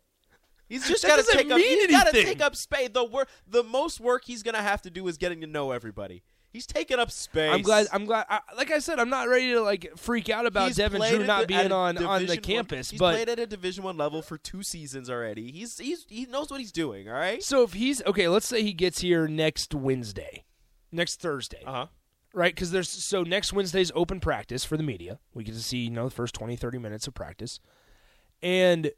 He's 0.69 0.89
just 0.89 1.03
That 1.03 1.09
got 1.09 1.17
to 1.17 1.23
doesn't 1.23 1.37
take 1.37 1.51
up. 1.53 1.59
mean 1.59 1.81
He's 1.81 1.91
got 1.91 2.05
to 2.05 2.09
anything. 2.11 2.27
take 2.27 2.43
up 2.45 2.57
space. 2.57 2.89
The 2.93 3.05
work, 3.05 3.29
the 3.47 3.63
most 3.63 4.01
work 4.01 4.25
he's 4.25 4.43
gonna 4.43 4.63
have 4.63 4.83
to 4.83 4.91
do 4.91 5.07
is 5.09 5.17
getting 5.19 5.41
to 5.43 5.47
know 5.47 5.71
everybody. 5.73 6.23
He's 6.53 6.67
taking 6.67 6.99
up 7.01 7.11
space. 7.11 7.53
I'm 7.53 7.63
glad. 7.63 7.87
I'm 7.93 8.05
glad. 8.07 8.27
I, 8.31 8.41
like 8.57 8.71
I 8.71 8.79
said, 8.79 8.99
I'm 9.01 9.11
not 9.11 9.29
ready 9.29 9.53
to 9.53 9.61
like 9.61 9.93
freak 9.97 10.31
out 10.31 10.47
about 10.47 10.69
He's 10.69 10.77
Devin 10.77 11.01
played 11.01 11.11
Drew 11.13 11.21
at 11.23 11.27
not 11.27 11.37
the- 11.39 11.43
at 11.43 11.49
being 11.49 11.71
a 11.73 11.75
on 11.75 11.99
on 11.99 12.21
the 12.23 12.27
Division 12.29 12.43
campus, 12.43 12.89
One, 12.89 12.93
he's 12.93 12.99
but 13.01 13.13
played 13.15 13.29
at 13.29 13.39
a 13.41 13.47
Division 13.47 13.83
One 13.85 13.97
level 13.97 14.23
for 14.23 14.39
two 14.39 14.63
seasons 14.63 15.11
already. 15.11 15.51
He's 15.53 15.79
he's 15.79 16.07
he 16.09 16.27
knows 16.27 16.51
what 16.51 16.61
he's 16.61 16.73
doing. 16.73 17.09
All 17.09 17.15
right. 17.15 17.43
so 17.43 17.63
if 17.65 17.73
he's 17.75 18.03
okay, 18.05 18.29
let's 18.29 18.47
say 18.47 18.63
he 18.63 18.73
gets 18.73 19.01
here 19.01 19.27
next 19.29 19.75
Wednesday, 19.75 20.44
next 20.95 21.21
Thursday, 21.21 21.63
Uh 21.67 21.73
huh. 21.73 21.87
right? 22.33 22.55
Because 22.55 22.71
there's 22.71 22.89
so 22.89 23.23
next 23.23 23.53
Wednesday's 23.53 23.91
open 23.95 24.21
practice 24.21 24.65
for 24.65 24.77
the 24.77 24.83
media. 24.83 25.19
We 25.35 25.45
get 25.45 25.55
to 25.55 25.63
see 25.63 25.79
you 25.79 25.91
know 25.91 26.05
the 26.09 26.15
first 26.15 26.35
20, 26.35 26.57
30 26.57 26.79
minutes 26.79 27.07
of 27.07 27.15
practice, 27.15 27.61
and 28.43 28.91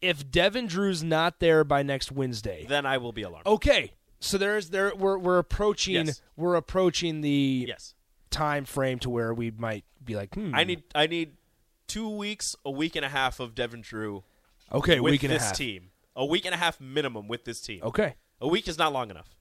if 0.00 0.30
Devin 0.30 0.66
Drew's 0.66 1.02
not 1.04 1.38
there 1.38 1.64
by 1.64 1.82
next 1.82 2.10
Wednesday, 2.10 2.66
Then 2.68 2.86
I 2.86 2.98
will 2.98 3.12
be 3.12 3.22
alarmed. 3.22 3.46
okay. 3.46 3.92
So 4.20 4.38
there's 4.38 4.70
there 4.70 4.94
we're 4.94 5.18
we're 5.18 5.38
approaching 5.38 6.06
Yes. 6.06 6.22
we're 6.36 6.54
approaching 6.54 7.22
the 7.22 7.64
yes. 7.68 7.94
time 8.30 8.64
frame 8.64 9.00
to 9.00 9.10
where 9.10 9.34
we 9.34 9.50
might 9.50 9.84
be 10.04 10.14
like, 10.14 10.34
hmm, 10.34 10.54
I 10.54 10.62
need 10.64 10.84
I 10.94 11.08
need 11.08 11.32
two 11.88 12.08
weeks, 12.08 12.54
a 12.64 12.70
week 12.70 12.94
and 12.94 13.04
a 13.04 13.08
half 13.08 13.40
of 13.40 13.54
Devin 13.56 13.80
Drew 13.80 14.22
okay, 14.72 15.00
with 15.00 15.10
week 15.10 15.22
and 15.24 15.32
this 15.32 15.42
a 15.42 15.46
half. 15.46 15.56
team. 15.56 15.90
A 16.14 16.24
week 16.24 16.44
and 16.44 16.54
a 16.54 16.58
half 16.58 16.80
minimum 16.80 17.26
with 17.26 17.44
this 17.44 17.60
team. 17.60 17.80
Okay, 17.82 18.14
A 18.40 18.46
week 18.46 18.68
is 18.68 18.78
not 18.78 18.92
long 18.92 19.10
enough. 19.10 19.34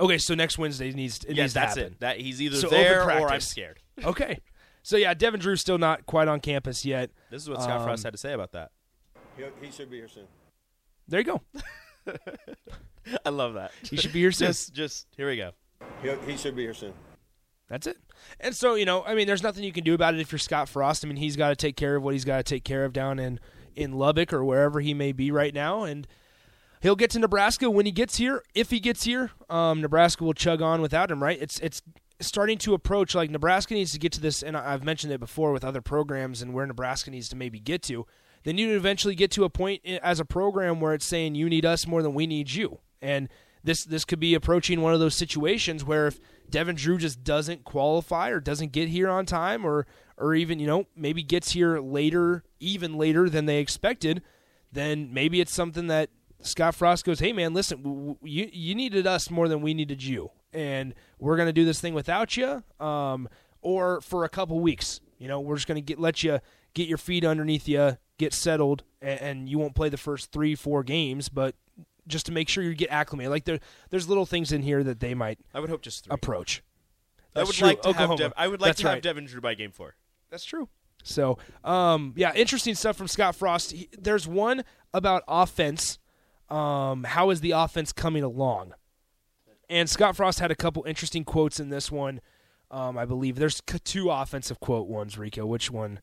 Okay. 0.00 0.18
So 0.18 0.34
next 0.34 0.58
Wednesday 0.58 0.92
needs 0.92 1.24
it 1.24 1.34
yes, 1.36 1.36
needs 1.36 1.52
to 1.54 1.58
that's 1.60 1.76
happen. 1.76 1.92
it. 1.92 2.00
That 2.00 2.20
he's 2.20 2.40
either 2.42 2.56
So 2.56 2.66
open 2.68 2.78
there 2.78 3.02
or 3.04 3.28
I'm 3.30 3.40
scared. 3.40 3.80
Okay. 4.04 4.40
So 4.82 4.96
yeah, 4.96 5.12
Devin 5.14 5.40
Drew's 5.40 5.60
still 5.60 5.78
not 5.78 6.06
quite 6.06 6.28
on 6.28 6.40
campus 6.40 6.84
yet. 6.84 7.10
This 7.30 7.42
is 7.42 7.48
what 7.50 7.62
Scott 7.62 7.80
Um, 7.80 7.84
Frost 7.84 8.04
had 8.04 8.12
to 8.14 8.18
say 8.18 8.32
about 8.32 8.52
that. 8.52 8.70
He, 9.36 9.44
he 9.64 9.70
should 9.70 9.90
be 9.90 9.98
here 9.98 10.08
soon. 10.08 10.24
There 11.08 11.20
you 11.20 11.24
go. 11.26 11.42
I 13.24 13.30
love 13.30 13.54
that. 13.54 13.72
He 13.88 13.96
should 13.96 14.12
be 14.12 14.20
here 14.20 14.32
soon. 14.32 14.48
just 14.48 14.72
just 14.74 15.06
here 15.16 15.28
we 15.28 15.36
go. 15.36 15.52
He, 16.02 16.10
he 16.32 16.36
should 16.36 16.56
be 16.56 16.62
here 16.62 16.74
soon. 16.74 16.92
That's 17.68 17.86
it. 17.86 17.98
And 18.40 18.54
so, 18.56 18.74
you 18.74 18.86
know, 18.86 19.04
I 19.04 19.14
mean, 19.14 19.26
there's 19.26 19.42
nothing 19.42 19.62
you 19.62 19.72
can 19.72 19.84
do 19.84 19.92
about 19.94 20.14
it 20.14 20.20
if 20.20 20.32
you're 20.32 20.38
Scott 20.38 20.68
Frost. 20.70 21.04
I 21.04 21.08
mean, 21.08 21.18
he's 21.18 21.36
got 21.36 21.50
to 21.50 21.56
take 21.56 21.76
care 21.76 21.96
of 21.96 22.02
what 22.02 22.14
he's 22.14 22.24
got 22.24 22.38
to 22.38 22.42
take 22.42 22.64
care 22.64 22.84
of 22.84 22.92
down 22.92 23.18
in 23.18 23.38
in 23.76 23.92
Lubbock 23.92 24.32
or 24.32 24.44
wherever 24.44 24.80
he 24.80 24.94
may 24.94 25.12
be 25.12 25.30
right 25.30 25.52
now, 25.54 25.84
and 25.84 26.06
he'll 26.80 26.96
get 26.96 27.10
to 27.10 27.18
Nebraska 27.18 27.70
when 27.70 27.86
he 27.86 27.92
gets 27.92 28.16
here. 28.16 28.42
If 28.54 28.70
he 28.70 28.80
gets 28.80 29.04
here, 29.04 29.30
um, 29.48 29.80
Nebraska 29.80 30.24
will 30.24 30.34
chug 30.34 30.62
on 30.62 30.80
without 30.80 31.10
him. 31.10 31.22
Right? 31.22 31.40
It's 31.40 31.58
it's 31.60 31.82
starting 32.20 32.58
to 32.58 32.74
approach 32.74 33.14
like 33.14 33.30
Nebraska 33.30 33.74
needs 33.74 33.92
to 33.92 33.98
get 33.98 34.12
to 34.12 34.20
this, 34.20 34.42
and 34.42 34.56
I've 34.56 34.84
mentioned 34.84 35.12
it 35.12 35.20
before 35.20 35.52
with 35.52 35.64
other 35.64 35.80
programs 35.80 36.42
and 36.42 36.52
where 36.52 36.66
Nebraska 36.66 37.10
needs 37.10 37.28
to 37.30 37.36
maybe 37.36 37.60
get 37.60 37.82
to. 37.84 38.06
Need 38.44 38.64
to 38.64 38.76
eventually 38.76 39.14
get 39.14 39.30
to 39.32 39.44
a 39.44 39.50
point 39.50 39.84
as 39.84 40.20
a 40.20 40.24
program 40.24 40.80
where 40.80 40.94
it's 40.94 41.04
saying 41.04 41.34
you 41.34 41.50
need 41.50 41.66
us 41.66 41.86
more 41.86 42.02
than 42.02 42.14
we 42.14 42.26
need 42.26 42.50
you, 42.50 42.78
and 43.02 43.28
this 43.62 43.84
this 43.84 44.06
could 44.06 44.20
be 44.20 44.34
approaching 44.34 44.80
one 44.80 44.94
of 44.94 45.00
those 45.00 45.14
situations 45.14 45.84
where 45.84 46.06
if 46.06 46.18
Devin 46.48 46.76
Drew 46.76 46.96
just 46.96 47.22
doesn't 47.22 47.64
qualify 47.64 48.30
or 48.30 48.40
doesn't 48.40 48.72
get 48.72 48.88
here 48.88 49.10
on 49.10 49.26
time 49.26 49.66
or 49.66 49.86
or 50.16 50.34
even 50.34 50.58
you 50.58 50.66
know 50.66 50.86
maybe 50.96 51.22
gets 51.22 51.52
here 51.52 51.78
later 51.78 52.42
even 52.58 52.96
later 52.96 53.28
than 53.28 53.46
they 53.46 53.58
expected 53.58 54.22
then 54.72 55.12
maybe 55.12 55.40
it's 55.40 55.52
something 55.52 55.86
that 55.88 56.10
Scott 56.40 56.74
Frost 56.74 57.04
goes 57.04 57.18
hey 57.20 57.32
man 57.32 57.52
listen 57.54 57.82
w- 57.82 58.14
w- 58.14 58.18
you 58.22 58.48
you 58.52 58.74
needed 58.74 59.06
us 59.06 59.30
more 59.30 59.48
than 59.48 59.60
we 59.60 59.74
needed 59.74 60.02
you 60.02 60.30
and 60.52 60.94
we're 61.18 61.36
going 61.36 61.46
to 61.48 61.52
do 61.52 61.64
this 61.64 61.80
thing 61.80 61.94
without 61.94 62.36
you 62.36 62.62
um 62.80 63.28
or 63.60 64.00
for 64.00 64.24
a 64.24 64.28
couple 64.28 64.58
weeks 64.60 65.00
you 65.18 65.26
know 65.28 65.40
we're 65.40 65.56
just 65.56 65.66
going 65.66 65.76
to 65.76 65.82
get 65.82 65.98
let 65.98 66.22
you 66.22 66.38
get 66.74 66.88
your 66.88 66.98
feet 66.98 67.24
underneath 67.24 67.66
you 67.68 67.96
get 68.18 68.32
settled 68.32 68.84
and, 69.02 69.20
and 69.20 69.48
you 69.48 69.58
won't 69.58 69.74
play 69.74 69.88
the 69.88 69.96
first 69.96 70.30
3 70.32 70.54
4 70.54 70.82
games 70.84 71.28
but 71.28 71.54
just 72.06 72.24
to 72.26 72.32
make 72.32 72.48
sure 72.48 72.62
you 72.64 72.74
get 72.74 72.90
acclimated 72.90 73.30
like 73.30 73.44
there 73.44 73.58
there's 73.90 74.08
little 74.08 74.24
things 74.26 74.52
in 74.52 74.62
here 74.62 74.82
that 74.84 75.00
they 75.00 75.14
might 75.14 75.38
I 75.52 75.60
would 75.60 75.68
hope 75.70 75.82
just 75.82 76.04
three. 76.04 76.14
approach 76.14 76.62
I 77.36 77.42
would 77.44 77.52
true. 77.54 77.68
like 77.68 77.82
to 77.82 77.88
Oklahoma. 77.90 78.12
have 78.14 78.18
Dev- 78.18 78.32
I 78.36 78.48
would 78.48 78.60
like 78.60 78.70
That's 78.70 78.80
to 78.80 78.88
have. 78.90 79.02
Devin 79.02 79.26
Drew 79.26 79.40
by 79.40 79.54
game 79.54 79.70
four. 79.70 79.94
That's 80.30 80.44
true. 80.44 80.68
So, 81.04 81.38
um, 81.62 82.12
yeah, 82.16 82.32
interesting 82.34 82.74
stuff 82.74 82.96
from 82.96 83.06
Scott 83.06 83.36
Frost. 83.36 83.70
He, 83.70 83.88
there's 83.96 84.26
one 84.26 84.64
about 84.92 85.22
offense. 85.28 86.00
Um, 86.50 87.04
how 87.04 87.30
is 87.30 87.40
the 87.40 87.50
offense 87.52 87.92
coming 87.92 88.22
along? 88.22 88.74
And 89.68 89.88
Scott 89.88 90.16
Frost 90.16 90.38
had 90.40 90.50
a 90.50 90.54
couple 90.56 90.82
interesting 90.84 91.24
quotes 91.24 91.60
in 91.60 91.68
this 91.68 91.90
one. 91.92 92.20
Um, 92.70 92.96
I 92.98 93.04
believe 93.04 93.36
there's 93.36 93.60
two 93.84 94.10
offensive 94.10 94.60
quote 94.60 94.88
ones. 94.88 95.18
Rico, 95.18 95.44
which 95.46 95.70
one? 95.70 96.00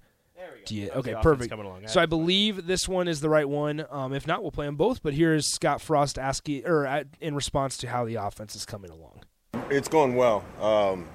Do 0.66 0.76
you, 0.76 0.90
How's 0.94 0.98
okay, 1.00 1.16
perfect. 1.22 1.50
coming 1.50 1.66
along? 1.66 1.88
So 1.88 2.00
I 2.00 2.06
believe 2.06 2.68
this 2.68 2.88
one 2.88 3.08
is 3.08 3.22
the 3.22 3.30
right 3.30 3.48
one. 3.48 3.86
Um, 3.90 4.14
if 4.14 4.28
not, 4.28 4.42
we'll 4.44 4.52
play 4.52 4.66
them 4.68 4.76
both. 4.76 5.02
But 5.02 5.14
here 5.14 5.34
is 5.34 5.52
Scott 5.52 5.82
Frost 5.82 6.20
asking, 6.20 6.66
or 6.66 6.86
uh, 6.86 7.04
in 7.20 7.34
response 7.36 7.78
to 7.78 7.88
how 7.88 8.06
the 8.06 8.16
offense 8.16 8.56
is 8.56 8.66
coming 8.66 8.92
along. 8.92 9.22
It's 9.72 9.88
going 9.88 10.16
well. 10.16 10.44
Um, 10.62 11.08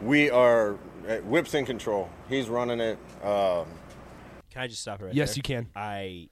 we 0.00 0.30
are 0.30 0.72
Whip's 1.24 1.54
in 1.54 1.64
control. 1.64 2.08
He's 2.28 2.48
running 2.48 2.80
it. 2.80 2.98
Um, 3.22 3.66
Can 4.50 4.62
I 4.62 4.66
just 4.68 4.82
stop 4.82 5.00
it 5.00 5.06
right 5.06 5.14
Yes, 5.14 5.30
there? 5.30 5.36
you 5.38 5.42
can. 5.42 5.68
I 5.74 6.28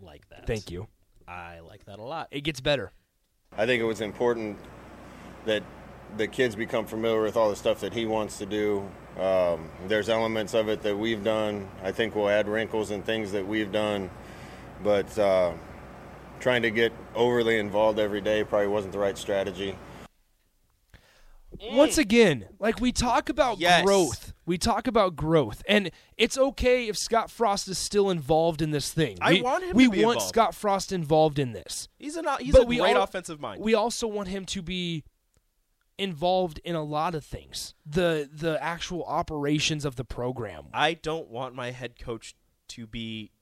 like 0.00 0.28
that. 0.30 0.46
Thank 0.46 0.70
you. 0.70 0.88
I 1.26 1.60
like 1.60 1.84
that 1.86 1.98
a 1.98 2.02
lot. 2.02 2.28
It 2.30 2.42
gets 2.42 2.60
better. 2.60 2.92
I 3.56 3.66
think 3.66 3.80
it 3.80 3.84
was 3.84 4.00
important 4.00 4.58
that 5.44 5.62
the 6.16 6.26
kids 6.26 6.54
become 6.54 6.86
familiar 6.86 7.22
with 7.22 7.36
all 7.36 7.50
the 7.50 7.56
stuff 7.56 7.80
that 7.80 7.92
he 7.92 8.06
wants 8.06 8.38
to 8.38 8.46
do. 8.46 8.88
Um, 9.18 9.68
there's 9.88 10.08
elements 10.08 10.54
of 10.54 10.68
it 10.68 10.82
that 10.82 10.96
we've 10.96 11.22
done. 11.22 11.68
I 11.82 11.92
think 11.92 12.14
we'll 12.14 12.28
add 12.28 12.48
wrinkles 12.48 12.90
and 12.90 13.04
things 13.04 13.32
that 13.32 13.46
we've 13.46 13.70
done, 13.70 14.10
but 14.82 15.18
uh, 15.18 15.52
trying 16.40 16.62
to 16.62 16.70
get 16.70 16.92
overly 17.14 17.58
involved 17.58 17.98
every 17.98 18.20
day 18.20 18.44
probably 18.44 18.68
wasn't 18.68 18.92
the 18.92 18.98
right 18.98 19.18
strategy. 19.18 19.76
Once 21.72 21.96
mm. 21.96 21.98
again, 22.02 22.48
like 22.58 22.80
we 22.80 22.92
talk 22.92 23.28
about 23.28 23.58
Yes. 23.58 23.84
growth, 23.84 24.32
we 24.46 24.58
talk 24.58 24.86
about 24.86 25.16
growth, 25.16 25.62
and 25.68 25.90
it's 26.16 26.36
okay 26.38 26.88
if 26.88 26.96
Scott 26.96 27.30
Frost 27.30 27.68
is 27.68 27.78
still 27.78 28.10
involved 28.10 28.62
in 28.62 28.70
this 28.70 28.92
thing. 28.92 29.18
I 29.20 29.34
we, 29.34 29.42
want 29.42 29.64
him 29.64 29.76
We 29.76 29.84
to 29.84 29.90
be 29.90 30.04
want 30.04 30.16
involved. 30.16 30.28
Scott 30.28 30.54
Frost 30.54 30.92
involved 30.92 31.38
in 31.38 31.52
this, 31.52 31.88
He's 31.98 32.16
a 32.16 32.36
he's 32.38 32.52
but 32.52 32.62
a 32.62 32.66
great 32.66 32.80
all- 32.96 33.02
offensive 33.02 33.40
mind. 33.40 33.62
We 33.62 33.74
also 33.74 34.06
want 34.06 34.28
him 34.28 34.44
to 34.46 34.62
be 34.62 35.04
involved 35.98 36.60
in 36.64 36.74
a 36.76 36.82
lot 36.82 37.14
of 37.14 37.24
things. 37.24 37.74
The 37.84 38.28
the 38.32 38.62
actual 38.62 39.04
operations 39.04 39.84
of 39.84 39.96
the 39.96 40.04
program. 40.04 40.66
I 40.72 40.94
don't 40.94 41.28
want 41.28 41.54
my 41.54 41.72
head 41.72 41.98
coach 41.98 42.34
to 42.68 42.86
be 42.86 43.32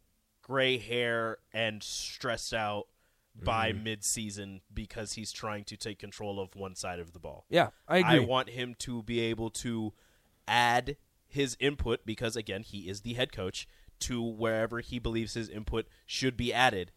gray 0.42 0.78
hair 0.78 1.38
and 1.52 1.82
stressed 1.82 2.54
out 2.54 2.86
by 3.42 3.70
Mm-hmm. 3.72 3.84
mid-season 3.84 4.60
because 4.72 5.12
he's 5.12 5.32
trying 5.32 5.64
to 5.64 5.76
take 5.76 5.98
control 5.98 6.40
of 6.40 6.56
one 6.56 6.74
side 6.74 6.98
of 6.98 7.12
the 7.12 7.18
ball. 7.18 7.44
Yeah, 7.48 7.68
I 7.86 7.98
agree. 7.98 8.10
I 8.16 8.18
want 8.20 8.50
him 8.50 8.74
to 8.80 9.02
be 9.02 9.20
able 9.20 9.50
to 9.50 9.92
add 10.48 10.96
his 11.26 11.56
input 11.60 12.06
because 12.06 12.36
again, 12.36 12.62
he 12.62 12.88
is 12.88 13.02
the 13.02 13.14
head 13.14 13.32
coach 13.32 13.68
to 14.00 14.22
wherever 14.22 14.80
he 14.80 14.98
believes 14.98 15.34
his 15.34 15.48
input 15.48 15.86
should 16.06 16.36
be 16.36 16.52
added. 16.52 16.92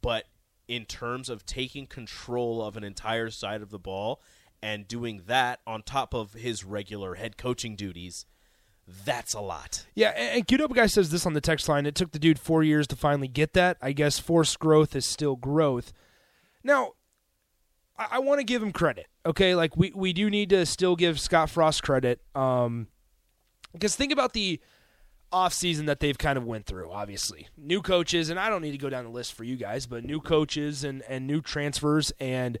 But 0.00 0.26
in 0.68 0.84
terms 0.84 1.28
of 1.28 1.44
taking 1.44 1.86
control 1.86 2.62
of 2.62 2.76
an 2.76 2.84
entire 2.84 3.30
side 3.30 3.62
of 3.62 3.70
the 3.70 3.78
ball 3.78 4.20
and 4.62 4.86
doing 4.86 5.22
that 5.26 5.60
on 5.66 5.82
top 5.82 6.14
of 6.14 6.34
his 6.34 6.64
regular 6.64 7.14
head 7.16 7.36
coaching 7.36 7.74
duties, 7.74 8.26
that's 9.04 9.34
a 9.34 9.40
lot. 9.40 9.86
Yeah, 9.94 10.10
and, 10.10 10.60
Up 10.60 10.74
Guy 10.74 10.86
says 10.86 11.10
this 11.10 11.26
on 11.26 11.34
the 11.34 11.40
text 11.40 11.68
line. 11.68 11.86
It 11.86 11.94
took 11.94 12.12
the 12.12 12.18
dude 12.18 12.38
four 12.38 12.62
years 12.62 12.86
to 12.88 12.96
finally 12.96 13.28
get 13.28 13.52
that. 13.54 13.76
I 13.80 13.92
guess 13.92 14.18
forced 14.18 14.58
growth 14.58 14.96
is 14.96 15.06
still 15.06 15.36
growth. 15.36 15.92
Now, 16.62 16.92
I, 17.98 18.06
I 18.12 18.18
want 18.18 18.40
to 18.40 18.44
give 18.44 18.62
him 18.62 18.72
credit. 18.72 19.06
Okay, 19.24 19.54
like 19.54 19.76
we, 19.76 19.92
we 19.94 20.12
do 20.12 20.30
need 20.30 20.50
to 20.50 20.66
still 20.66 20.96
give 20.96 21.20
Scott 21.20 21.50
Frost 21.50 21.82
credit. 21.82 22.20
Um, 22.34 22.88
because 23.72 23.96
think 23.96 24.12
about 24.12 24.32
the 24.32 24.60
offseason 25.32 25.86
that 25.86 26.00
they've 26.00 26.18
kind 26.18 26.36
of 26.36 26.44
went 26.44 26.66
through 26.66 26.90
obviously 26.90 27.46
new 27.56 27.80
coaches 27.80 28.30
and 28.30 28.40
i 28.40 28.48
don't 28.48 28.62
need 28.62 28.72
to 28.72 28.78
go 28.78 28.90
down 28.90 29.04
the 29.04 29.10
list 29.10 29.32
for 29.32 29.44
you 29.44 29.54
guys 29.54 29.86
but 29.86 30.04
new 30.04 30.20
coaches 30.20 30.82
and, 30.82 31.02
and 31.02 31.24
new 31.24 31.40
transfers 31.40 32.12
and 32.18 32.58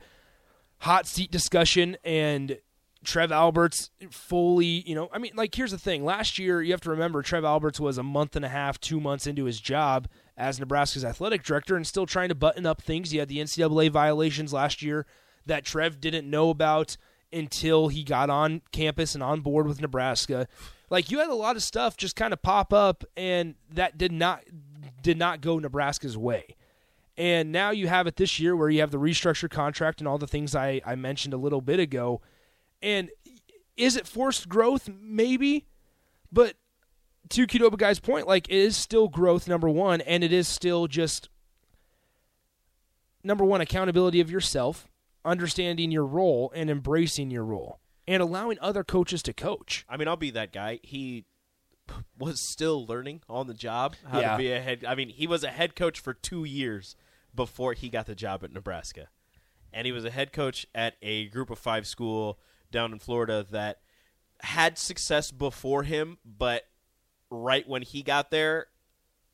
hot 0.78 1.04
seat 1.04 1.32
discussion 1.32 1.96
and 2.04 2.58
Trev 3.04 3.32
Alberts 3.32 3.90
fully, 4.10 4.82
you 4.86 4.94
know, 4.94 5.08
I 5.12 5.18
mean, 5.18 5.32
like, 5.34 5.54
here's 5.54 5.70
the 5.70 5.78
thing. 5.78 6.04
Last 6.04 6.38
year, 6.38 6.60
you 6.60 6.72
have 6.72 6.82
to 6.82 6.90
remember 6.90 7.22
Trev 7.22 7.44
Alberts 7.44 7.80
was 7.80 7.96
a 7.96 8.02
month 8.02 8.36
and 8.36 8.44
a 8.44 8.48
half, 8.48 8.78
two 8.78 9.00
months 9.00 9.26
into 9.26 9.44
his 9.44 9.60
job 9.60 10.06
as 10.36 10.60
Nebraska's 10.60 11.04
athletic 11.04 11.42
director 11.42 11.76
and 11.76 11.86
still 11.86 12.06
trying 12.06 12.28
to 12.28 12.34
button 12.34 12.66
up 12.66 12.82
things. 12.82 13.10
He 13.10 13.18
had 13.18 13.28
the 13.28 13.38
NCAA 13.38 13.90
violations 13.90 14.52
last 14.52 14.82
year 14.82 15.06
that 15.46 15.64
Trev 15.64 16.00
didn't 16.00 16.28
know 16.28 16.50
about 16.50 16.96
until 17.32 17.88
he 17.88 18.02
got 18.02 18.28
on 18.28 18.62
campus 18.72 19.14
and 19.14 19.22
on 19.22 19.40
board 19.40 19.66
with 19.66 19.80
Nebraska. 19.80 20.46
Like 20.90 21.10
you 21.10 21.20
had 21.20 21.28
a 21.28 21.34
lot 21.34 21.56
of 21.56 21.62
stuff 21.62 21.96
just 21.96 22.16
kind 22.16 22.32
of 22.32 22.42
pop 22.42 22.72
up, 22.72 23.04
and 23.16 23.54
that 23.72 23.96
did 23.96 24.12
not 24.12 24.44
did 25.02 25.16
not 25.16 25.40
go 25.40 25.58
Nebraska's 25.58 26.18
way. 26.18 26.56
And 27.16 27.52
now 27.52 27.70
you 27.70 27.86
have 27.88 28.06
it 28.06 28.16
this 28.16 28.40
year 28.40 28.56
where 28.56 28.70
you 28.70 28.80
have 28.80 28.90
the 28.90 28.98
restructured 28.98 29.50
contract 29.50 30.00
and 30.00 30.08
all 30.08 30.18
the 30.18 30.26
things 30.26 30.54
I, 30.54 30.80
I 30.84 30.94
mentioned 30.94 31.34
a 31.34 31.36
little 31.36 31.60
bit 31.60 31.78
ago. 31.78 32.20
And 32.82 33.10
is 33.76 33.96
it 33.96 34.06
forced 34.06 34.48
growth? 34.48 34.88
Maybe. 34.88 35.66
But 36.32 36.54
to 37.30 37.46
Qdoba 37.46 37.76
Guy's 37.78 38.00
point, 38.00 38.26
like 38.26 38.48
it 38.48 38.54
is 38.56 38.76
still 38.76 39.08
growth, 39.08 39.48
number 39.48 39.68
one, 39.68 40.00
and 40.00 40.22
it 40.24 40.32
is 40.32 40.48
still 40.48 40.86
just 40.86 41.28
number 43.22 43.44
one, 43.44 43.60
accountability 43.60 44.20
of 44.20 44.30
yourself, 44.30 44.88
understanding 45.24 45.90
your 45.90 46.06
role 46.06 46.52
and 46.54 46.70
embracing 46.70 47.30
your 47.30 47.44
role. 47.44 47.78
And 48.08 48.22
allowing 48.22 48.58
other 48.60 48.82
coaches 48.82 49.22
to 49.24 49.32
coach. 49.32 49.84
I 49.88 49.96
mean, 49.96 50.08
I'll 50.08 50.16
be 50.16 50.30
that 50.32 50.52
guy. 50.52 50.80
He 50.82 51.26
was 52.18 52.40
still 52.40 52.84
learning 52.86 53.20
on 53.28 53.46
the 53.46 53.54
job 53.54 53.94
how 54.06 54.20
Yeah. 54.20 54.32
to 54.32 54.38
be 54.38 54.50
a 54.50 54.60
head. 54.60 54.84
I 54.84 54.94
mean, 54.96 55.10
he 55.10 55.26
was 55.28 55.44
a 55.44 55.50
head 55.50 55.76
coach 55.76 56.00
for 56.00 56.12
two 56.14 56.44
years 56.44 56.96
before 57.34 57.74
he 57.74 57.88
got 57.88 58.06
the 58.06 58.16
job 58.16 58.42
at 58.42 58.52
Nebraska, 58.52 59.08
and 59.72 59.86
he 59.86 59.92
was 59.92 60.04
a 60.04 60.10
head 60.10 60.32
coach 60.32 60.66
at 60.74 60.96
a 61.02 61.26
Group 61.28 61.50
of 61.50 61.58
Five 61.60 61.86
school 61.86 62.40
down 62.70 62.92
in 62.92 62.98
Florida 62.98 63.46
that 63.50 63.80
had 64.42 64.78
success 64.78 65.30
before 65.30 65.82
him, 65.82 66.18
but 66.24 66.64
right 67.30 67.68
when 67.68 67.82
he 67.82 68.02
got 68.02 68.30
there, 68.30 68.66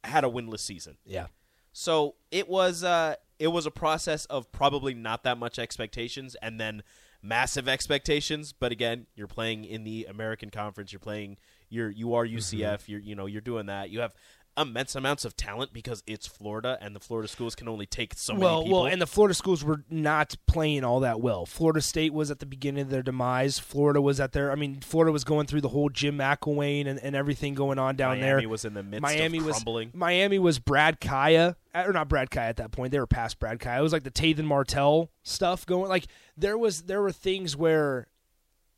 had 0.04 0.24
a 0.24 0.28
winless 0.28 0.60
season. 0.60 0.96
Yeah. 1.04 1.26
So 1.72 2.14
it 2.30 2.48
was 2.48 2.82
uh, 2.82 3.16
it 3.38 3.48
was 3.48 3.66
a 3.66 3.70
process 3.70 4.24
of 4.26 4.50
probably 4.52 4.94
not 4.94 5.24
that 5.24 5.38
much 5.38 5.58
expectations 5.58 6.36
and 6.40 6.58
then 6.58 6.82
massive 7.22 7.68
expectations. 7.68 8.52
But 8.52 8.72
again, 8.72 9.06
you're 9.14 9.26
playing 9.26 9.64
in 9.64 9.84
the 9.84 10.06
American 10.08 10.50
Conference. 10.50 10.92
You're 10.92 11.00
playing. 11.00 11.36
You're 11.68 11.90
you 11.90 12.14
are 12.14 12.26
UCF. 12.26 12.88
You're 12.88 13.00
you 13.00 13.14
know 13.14 13.26
you're 13.26 13.40
doing 13.40 13.66
that. 13.66 13.90
You 13.90 14.00
have 14.00 14.14
immense 14.56 14.94
amounts 14.94 15.24
of 15.24 15.36
talent 15.36 15.72
because 15.72 16.02
it's 16.06 16.26
Florida 16.26 16.78
and 16.80 16.96
the 16.96 17.00
Florida 17.00 17.28
schools 17.28 17.54
can 17.54 17.68
only 17.68 17.86
take 17.86 18.14
so 18.14 18.34
well, 18.34 18.58
many 18.58 18.64
people. 18.64 18.82
well, 18.82 18.92
and 18.92 19.02
the 19.02 19.06
Florida 19.06 19.34
schools 19.34 19.62
were 19.62 19.84
not 19.90 20.34
playing 20.46 20.84
all 20.84 21.00
that 21.00 21.20
well. 21.20 21.46
Florida 21.46 21.80
State 21.80 22.12
was 22.12 22.30
at 22.30 22.38
the 22.38 22.46
beginning 22.46 22.82
of 22.82 22.90
their 22.90 23.02
demise. 23.02 23.58
Florida 23.58 24.00
was 24.00 24.20
at 24.20 24.32
their. 24.32 24.50
I 24.50 24.54
mean, 24.54 24.80
Florida 24.80 25.12
was 25.12 25.24
going 25.24 25.46
through 25.46 25.60
the 25.60 25.68
whole 25.68 25.88
Jim 25.88 26.18
McElwain 26.18 26.86
and, 26.86 26.98
and 26.98 27.14
everything 27.14 27.54
going 27.54 27.78
on 27.78 27.96
down 27.96 28.10
Miami 28.10 28.20
there. 28.22 28.36
Miami 28.36 28.46
was 28.46 28.64
in 28.64 28.74
the 28.74 28.82
midst 28.82 29.02
Miami 29.02 29.38
of 29.38 29.46
was 29.46 29.56
crumbling. 29.56 29.90
Miami 29.94 30.38
was 30.38 30.58
Brad 30.58 31.00
Kaaya 31.00 31.56
or 31.74 31.92
not 31.92 32.08
Brad 32.08 32.30
Kaaya 32.30 32.48
at 32.48 32.56
that 32.56 32.72
point. 32.72 32.92
They 32.92 32.98
were 32.98 33.06
past 33.06 33.38
Brad 33.38 33.58
Kaaya. 33.58 33.80
It 33.80 33.82
was 33.82 33.92
like 33.92 34.04
the 34.04 34.10
Tathan 34.10 34.46
Martell 34.46 35.10
stuff 35.22 35.66
going. 35.66 35.88
Like 35.88 36.06
there 36.36 36.56
was 36.56 36.82
there 36.82 37.02
were 37.02 37.12
things 37.12 37.56
where 37.56 38.08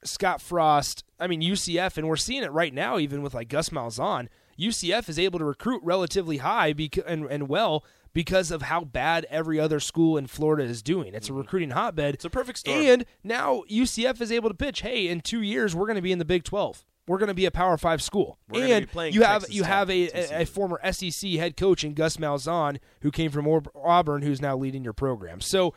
Scott 0.05 0.41
Frost, 0.41 1.05
I 1.19 1.27
mean 1.27 1.43
UCF, 1.43 1.97
and 1.97 2.09
we're 2.09 2.17
seeing 2.17 2.43
it 2.43 2.53
right 2.53 2.73
now, 2.73 2.99
even 2.99 3.23
with 3.23 3.35
like 3.35 3.49
Gus 3.49 3.69
Malzahn. 3.71 4.29
UCF 4.59 5.09
is 5.09 5.19
able 5.19 5.39
to 5.39 5.45
recruit 5.45 5.83
relatively 5.85 6.39
high 6.39 6.75
and, 7.07 7.27
and 7.27 7.49
well 7.49 7.85
because 8.13 8.51
of 8.51 8.63
how 8.63 8.85
bad 8.85 9.27
every 9.31 9.61
other 9.61 9.79
school 9.81 10.17
in 10.17 10.27
Florida 10.27 10.65
is 10.65 10.83
doing. 10.83 11.15
It's 11.15 11.29
a 11.29 11.33
recruiting 11.33 11.71
hotbed. 11.71 12.09
Mm-hmm. 12.09 12.15
It's 12.15 12.25
a 12.25 12.31
perfect 12.31 12.59
storm. 12.59 12.79
And 12.79 13.05
now 13.23 13.63
UCF 13.71 14.21
is 14.21 14.33
able 14.33 14.49
to 14.49 14.55
pitch, 14.55 14.81
hey, 14.81 15.09
in 15.09 15.21
two 15.21 15.43
years 15.43 15.75
we're 15.75 15.87
going 15.87 15.97
to 15.97 16.03
be 16.03 16.13
in 16.13 16.19
the 16.19 16.25
Big 16.25 16.45
Twelve. 16.45 16.85
We're 17.07 17.19
going 17.19 17.29
to 17.29 17.35
be 17.35 17.47
a 17.47 17.51
Power 17.51 17.79
Five 17.79 18.03
school, 18.03 18.39
We're 18.51 18.75
and 18.75 18.87
be 18.87 18.93
playing 18.93 19.15
you 19.15 19.23
have 19.23 19.43
Texas 19.43 19.57
you 19.57 19.63
have 19.63 19.89
a, 19.89 20.11
a, 20.11 20.43
a 20.43 20.45
former 20.45 20.79
SEC 20.93 21.31
head 21.33 21.57
coach 21.57 21.83
in 21.83 21.95
Gus 21.95 22.19
Malzahn 22.19 22.79
who 23.01 23.11
came 23.11 23.31
from 23.31 23.49
Auburn, 23.75 24.23
who's 24.23 24.43
now 24.43 24.57
leading 24.57 24.85
your 24.85 24.93
program. 24.93 25.41
So 25.41 25.75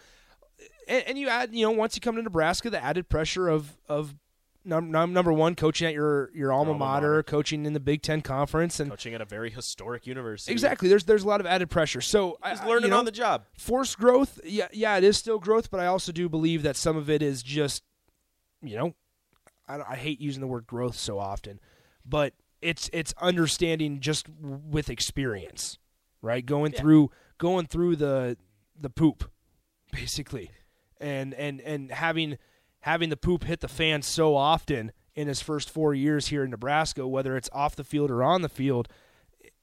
and, 0.88 1.04
and 1.08 1.18
you 1.18 1.30
add, 1.30 1.54
you 1.54 1.66
know, 1.66 1.72
once 1.72 1.96
you 1.96 2.02
come 2.02 2.16
to 2.16 2.22
Nebraska, 2.22 2.70
the 2.70 2.84
added 2.84 3.10
pressure 3.10 3.48
of 3.48 3.78
of 3.88 4.16
num- 4.64 4.92
num- 4.92 5.14
number 5.14 5.32
one, 5.34 5.56
coaching 5.56 5.88
at 5.88 5.94
your 5.94 6.30
your 6.34 6.52
alma, 6.52 6.72
alma 6.72 6.80
mater, 6.86 7.08
mater. 7.10 7.24
coaching 7.24 7.66
in 7.66 7.74
the 7.74 7.80
Big 7.80 8.02
Ten 8.02 8.22
conference, 8.22 8.80
and 8.80 8.90
coaching 8.90 9.14
at 9.14 9.22
a 9.22 9.26
very 9.26 9.50
historic 9.50 10.06
university. 10.08 10.52
exactly, 10.52 10.88
there's 10.90 11.04
there's 11.06 11.24
a 11.24 11.28
lot 11.28 11.40
of 11.40 11.46
added 11.48 11.70
pressure. 11.70 12.02
So 12.02 12.38
I- 12.42 12.52
He's 12.52 12.60
I- 12.62 12.68
learning 12.68 12.86
you 12.86 12.90
know, 12.92 13.00
on 13.00 13.06
the 13.06 13.12
job. 13.12 13.46
forced 13.58 13.98
growth. 13.98 14.40
Yeah, 14.44 14.68
yeah, 14.72 14.98
it 14.98 15.04
is 15.04 15.18
still 15.18 15.40
growth, 15.40 15.70
but 15.72 15.80
I 15.80 15.86
also 15.88 16.12
do 16.12 16.28
believe 16.30 16.64
that 16.64 16.76
some 16.76 16.98
of 16.98 17.10
it 17.10 17.22
is 17.22 17.42
just, 17.44 17.84
you 18.62 18.76
know, 18.78 18.96
I, 19.68 19.82
I 19.82 19.96
hate 19.96 20.20
using 20.22 20.42
the 20.42 20.48
word 20.48 20.68
growth 20.68 20.96
so 20.98 21.18
often, 21.20 21.60
but 22.06 22.34
it's 22.62 22.90
it's 22.94 23.14
understanding 23.22 24.00
just 24.00 24.28
with 24.40 24.90
experience, 24.90 25.78
right? 26.22 26.46
Going 26.46 26.72
through 26.72 27.10
going 27.38 27.66
through 27.66 27.96
the 27.96 28.38
the 28.80 28.90
poop, 28.90 29.32
basically, 29.92 30.52
and 31.00 31.34
and 31.34 31.60
and 31.62 31.92
having 31.92 32.38
having 32.82 33.10
the 33.10 33.18
poop 33.18 33.44
hit 33.44 33.60
the 33.62 33.68
fan 33.68 34.02
so 34.02 34.36
often 34.36 34.92
in 35.16 35.28
his 35.28 35.42
first 35.42 35.70
four 35.70 35.94
years 35.94 36.28
here 36.28 36.44
in 36.44 36.52
Nebraska, 36.52 37.08
whether 37.08 37.36
it's 37.36 37.50
off 37.52 37.76
the 37.76 37.84
field 37.84 38.10
or 38.12 38.24
on 38.24 38.42
the 38.42 38.50
field, 38.50 38.88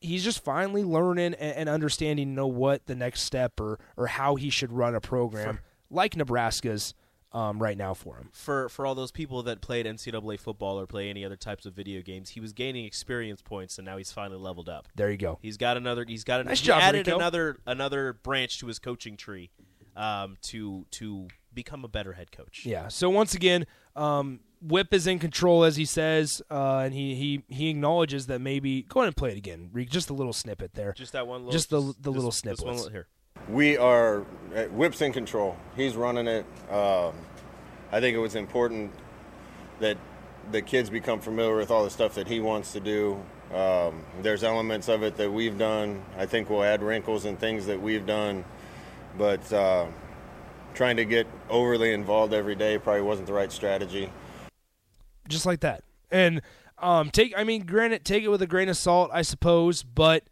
he's 0.00 0.24
just 0.24 0.42
finally 0.42 0.84
learning 0.84 1.34
and, 1.34 1.56
and 1.56 1.68
understanding, 1.68 2.28
you 2.28 2.34
know, 2.34 2.46
what 2.46 2.86
the 2.86 2.94
next 2.94 3.22
step 3.22 3.60
or 3.60 3.78
or 3.96 4.06
how 4.08 4.34
he 4.36 4.50
should 4.50 4.72
run 4.72 4.94
a 4.94 5.00
program 5.00 5.60
like 5.90 6.16
Nebraska's 6.16 6.94
um, 7.32 7.60
right 7.60 7.76
now 7.76 7.92
for 7.92 8.16
him. 8.16 8.30
for 8.32 8.68
for 8.68 8.86
all 8.86 8.94
those 8.94 9.10
people 9.10 9.42
that 9.42 9.60
played 9.60 9.84
NCAA 9.86 10.40
football 10.40 10.80
or 10.80 10.86
play 10.86 11.10
any 11.10 11.24
other 11.24 11.36
types 11.36 11.66
of 11.66 11.74
video 11.74 12.00
games, 12.00 12.30
he 12.30 12.40
was 12.40 12.52
gaining 12.52 12.84
experience 12.84 13.42
points, 13.42 13.78
and 13.78 13.84
now 13.84 13.96
he's 13.98 14.12
finally 14.12 14.40
leveled 14.40 14.68
up. 14.68 14.88
There 14.94 15.10
you 15.10 15.18
go. 15.18 15.38
He's 15.42 15.56
got 15.56 15.76
another. 15.76 16.04
He's 16.06 16.24
got 16.24 16.40
an, 16.40 16.46
Nice 16.46 16.60
he 16.60 16.66
job, 16.66 16.80
added 16.82 17.06
Rico. 17.06 17.18
another 17.18 17.58
another 17.66 18.14
branch 18.14 18.58
to 18.60 18.66
his 18.66 18.78
coaching 18.78 19.16
tree 19.16 19.50
um, 19.96 20.36
to 20.42 20.86
to 20.92 21.28
become 21.62 21.84
a 21.84 21.88
better 21.88 22.12
head 22.12 22.30
coach. 22.32 22.64
Yeah. 22.64 22.88
So 22.88 23.10
once 23.10 23.34
again, 23.34 23.66
um, 23.96 24.40
Whip 24.60 24.92
is 24.92 25.06
in 25.06 25.18
control 25.18 25.64
as 25.64 25.76
he 25.76 25.84
says, 25.84 26.42
uh, 26.50 26.78
and 26.84 26.92
he, 26.94 27.14
he 27.14 27.42
he 27.48 27.70
acknowledges 27.70 28.26
that 28.26 28.40
maybe 28.40 28.82
go 28.82 29.00
ahead 29.00 29.08
and 29.08 29.16
play 29.16 29.30
it 29.30 29.36
again. 29.38 29.70
Just 29.88 30.10
a 30.10 30.14
little 30.14 30.32
snippet 30.32 30.74
there. 30.74 30.92
Just 30.92 31.12
that 31.12 31.26
one. 31.26 31.40
Little, 31.40 31.52
Just 31.52 31.70
the- 31.70 31.80
just- 31.82 32.02
the 32.02 32.10
little 32.12 32.30
just 32.30 32.44
this 32.44 32.60
one 32.60 32.74
snippets. 32.78 32.82
little- 32.84 32.92
here. 32.92 33.06
We 33.48 33.76
are 33.78 34.20
uh, 34.54 34.64
Whip's 34.80 35.00
in 35.00 35.12
control. 35.12 35.56
He's 35.76 35.94
running 35.96 36.26
it. 36.26 36.44
Um, 36.70 37.14
I 37.92 38.00
think 38.00 38.14
it 38.16 38.20
was 38.20 38.34
important 38.34 38.92
that 39.80 39.96
the 40.50 40.60
kids 40.62 40.90
become 40.90 41.20
familiar 41.20 41.56
with 41.56 41.70
all 41.70 41.84
the 41.84 41.90
stuff 41.90 42.14
that 42.14 42.26
he 42.28 42.40
wants 42.40 42.72
to 42.72 42.80
do. 42.80 43.20
Um, 43.54 44.02
there's 44.22 44.42
elements 44.44 44.88
of 44.88 45.02
it 45.02 45.16
that 45.16 45.30
we've 45.32 45.56
done. 45.56 46.02
I 46.18 46.26
think 46.26 46.50
we'll 46.50 46.64
add 46.64 46.82
wrinkles 46.82 47.24
and 47.26 47.38
things 47.38 47.64
that 47.66 47.80
we've 47.80 48.04
done, 48.04 48.44
but 49.16 49.50
uh, 49.52 49.86
trying 50.78 50.96
to 50.96 51.04
get 51.04 51.26
overly 51.50 51.92
involved 51.92 52.32
every 52.32 52.54
day 52.54 52.78
probably 52.78 53.02
wasn't 53.02 53.26
the 53.26 53.32
right 53.32 53.50
strategy. 53.50 54.08
just 55.28 55.44
like 55.44 55.58
that. 55.58 55.82
And 56.12 56.40
um, 56.78 57.10
take, 57.10 57.34
I 57.36 57.42
mean, 57.42 57.66
granted, 57.66 58.04
take 58.04 58.22
it 58.22 58.28
with 58.28 58.40
a 58.42 58.46
grain 58.46 58.68
of 58.68 58.76
salt, 58.76 59.10
I 59.12 59.22
suppose, 59.22 59.82
but 59.82 60.22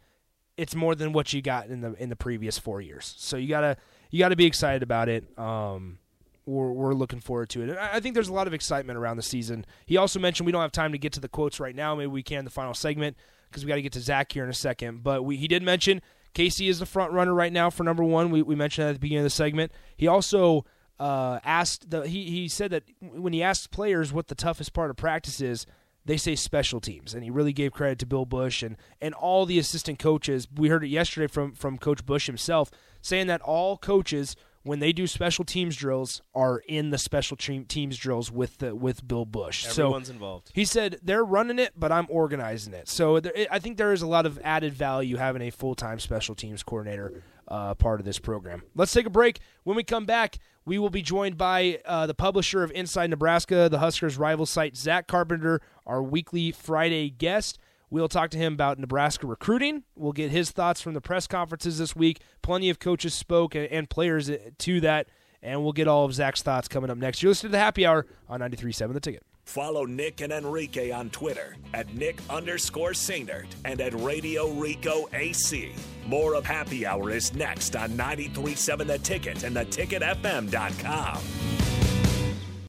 it's 0.56 0.76
more 0.76 0.94
than 0.94 1.12
what 1.12 1.32
you 1.32 1.42
got 1.42 1.66
in 1.66 1.80
the 1.80 1.94
in 1.94 2.10
the 2.10 2.16
previous 2.16 2.58
four 2.58 2.80
years. 2.80 3.12
So 3.18 3.36
you 3.36 3.48
gotta 3.48 3.76
you 4.10 4.20
gotta 4.20 4.36
be 4.36 4.46
excited 4.46 4.84
about 4.84 5.08
it. 5.08 5.36
Um, 5.36 5.98
we're 6.46 6.70
we're 6.70 6.94
looking 6.94 7.18
forward 7.18 7.48
to 7.50 7.62
it. 7.62 7.70
And 7.70 7.78
I 7.78 7.98
think 7.98 8.14
there's 8.14 8.28
a 8.28 8.32
lot 8.32 8.46
of 8.46 8.54
excitement 8.54 8.96
around 8.98 9.16
the 9.16 9.24
season. 9.24 9.66
He 9.84 9.96
also 9.96 10.20
mentioned 10.20 10.46
we 10.46 10.52
don't 10.52 10.62
have 10.62 10.70
time 10.70 10.92
to 10.92 10.98
get 10.98 11.12
to 11.14 11.20
the 11.20 11.28
quotes 11.28 11.58
right 11.58 11.74
now. 11.74 11.96
Maybe 11.96 12.06
we 12.06 12.22
can 12.22 12.38
in 12.38 12.44
the 12.44 12.52
final 12.52 12.72
segment 12.72 13.16
because 13.50 13.64
we 13.64 13.68
got 13.68 13.74
to 13.74 13.82
get 13.82 13.92
to 13.94 14.00
Zach 14.00 14.30
here 14.32 14.44
in 14.44 14.50
a 14.50 14.54
second. 14.54 15.02
But 15.02 15.24
we, 15.24 15.36
he 15.36 15.48
did 15.48 15.64
mention 15.64 16.00
Casey 16.36 16.68
is 16.68 16.80
the 16.80 16.84
front 16.84 17.12
runner 17.12 17.32
right 17.32 17.50
now 17.50 17.70
for 17.70 17.82
number 17.82 18.04
one. 18.04 18.30
We, 18.30 18.42
we 18.42 18.54
mentioned 18.54 18.84
that 18.84 18.90
at 18.90 18.92
the 18.96 18.98
beginning 18.98 19.20
of 19.20 19.24
the 19.24 19.30
segment. 19.30 19.72
He 19.96 20.06
also 20.06 20.66
uh, 21.00 21.38
asked 21.42 21.90
the 21.90 22.06
he 22.06 22.24
he 22.24 22.46
said 22.46 22.72
that 22.72 22.82
when 23.00 23.32
he 23.32 23.42
asked 23.42 23.70
players 23.70 24.12
what 24.12 24.28
the 24.28 24.34
toughest 24.34 24.74
part 24.74 24.90
of 24.90 24.96
practice 24.96 25.40
is, 25.40 25.64
they 26.04 26.18
say 26.18 26.34
special 26.34 26.78
teams, 26.78 27.14
and 27.14 27.24
he 27.24 27.30
really 27.30 27.54
gave 27.54 27.72
credit 27.72 27.98
to 28.00 28.06
Bill 28.06 28.26
Busch 28.26 28.62
and 28.62 28.76
and 29.00 29.14
all 29.14 29.46
the 29.46 29.58
assistant 29.58 29.98
coaches. 29.98 30.46
We 30.54 30.68
heard 30.68 30.84
it 30.84 30.88
yesterday 30.88 31.26
from 31.26 31.52
from 31.52 31.78
Coach 31.78 32.04
Busch 32.04 32.26
himself 32.26 32.70
saying 33.00 33.28
that 33.28 33.40
all 33.40 33.78
coaches 33.78 34.36
when 34.66 34.80
they 34.80 34.92
do 34.92 35.06
special 35.06 35.44
teams 35.44 35.76
drills 35.76 36.22
are 36.34 36.58
in 36.66 36.90
the 36.90 36.98
special 36.98 37.36
teams 37.36 37.96
drills 37.96 38.30
with 38.32 38.58
the 38.58 38.74
with 38.74 39.06
Bill 39.06 39.24
Busch. 39.24 39.66
Everyone's 39.66 40.08
so 40.08 40.12
involved. 40.12 40.50
he 40.54 40.64
said 40.64 40.98
they're 41.02 41.24
running 41.24 41.58
it, 41.58 41.72
but 41.76 41.92
I'm 41.92 42.06
organizing 42.10 42.74
it. 42.74 42.88
So 42.88 43.20
there, 43.20 43.32
I 43.50 43.58
think 43.60 43.76
there 43.76 43.92
is 43.92 44.02
a 44.02 44.06
lot 44.06 44.26
of 44.26 44.40
added 44.42 44.74
value 44.74 45.16
having 45.16 45.42
a 45.42 45.50
full 45.50 45.74
time 45.74 45.98
special 46.00 46.34
teams 46.34 46.62
coordinator 46.62 47.22
uh, 47.48 47.74
part 47.74 48.00
of 48.00 48.06
this 48.06 48.18
program. 48.18 48.62
Let's 48.74 48.92
take 48.92 49.06
a 49.06 49.10
break. 49.10 49.38
When 49.62 49.76
we 49.76 49.84
come 49.84 50.04
back, 50.04 50.38
we 50.64 50.78
will 50.78 50.90
be 50.90 51.02
joined 51.02 51.38
by 51.38 51.80
uh, 51.84 52.06
the 52.06 52.14
publisher 52.14 52.64
of 52.64 52.72
Inside 52.72 53.10
Nebraska, 53.10 53.68
the 53.70 53.78
Huskers' 53.78 54.18
rival 54.18 54.46
site, 54.46 54.76
Zach 54.76 55.06
Carpenter, 55.06 55.60
our 55.86 56.02
weekly 56.02 56.50
Friday 56.50 57.08
guest. 57.10 57.58
We'll 57.88 58.08
talk 58.08 58.30
to 58.30 58.38
him 58.38 58.54
about 58.54 58.78
Nebraska 58.78 59.26
recruiting. 59.26 59.84
We'll 59.94 60.12
get 60.12 60.30
his 60.30 60.50
thoughts 60.50 60.80
from 60.80 60.94
the 60.94 61.00
press 61.00 61.26
conferences 61.26 61.78
this 61.78 61.94
week. 61.94 62.20
Plenty 62.42 62.68
of 62.68 62.78
coaches 62.78 63.14
spoke 63.14 63.54
and, 63.54 63.88
players 63.88 64.30
to 64.58 64.80
that, 64.80 65.06
and 65.42 65.62
we'll 65.62 65.72
get 65.72 65.86
all 65.86 66.04
of 66.04 66.12
Zach's 66.12 66.42
thoughts 66.42 66.66
coming 66.66 66.90
up 66.90 66.98
next. 66.98 67.22
You're 67.22 67.30
listening 67.30 67.50
to 67.50 67.52
the 67.52 67.58
Happy 67.58 67.86
Hour 67.86 68.06
on 68.28 68.40
93.7 68.40 68.92
The 68.92 69.00
Ticket. 69.00 69.22
Follow 69.44 69.84
Nick 69.84 70.22
and 70.22 70.32
Enrique 70.32 70.90
on 70.90 71.08
Twitter 71.10 71.54
at 71.72 71.94
Nick 71.94 72.18
underscore 72.28 72.90
Sainert 72.90 73.46
and 73.64 73.80
at 73.80 73.94
Radio 73.94 74.50
Rico 74.50 75.08
AC. 75.12 75.72
More 76.04 76.34
of 76.34 76.44
Happy 76.44 76.84
Hour 76.84 77.10
is 77.10 77.32
next 77.32 77.76
on 77.76 77.90
93.7 77.90 78.86
The 78.88 78.98
Ticket 78.98 79.44
and 79.44 79.54
theticketfm.com. 79.54 81.75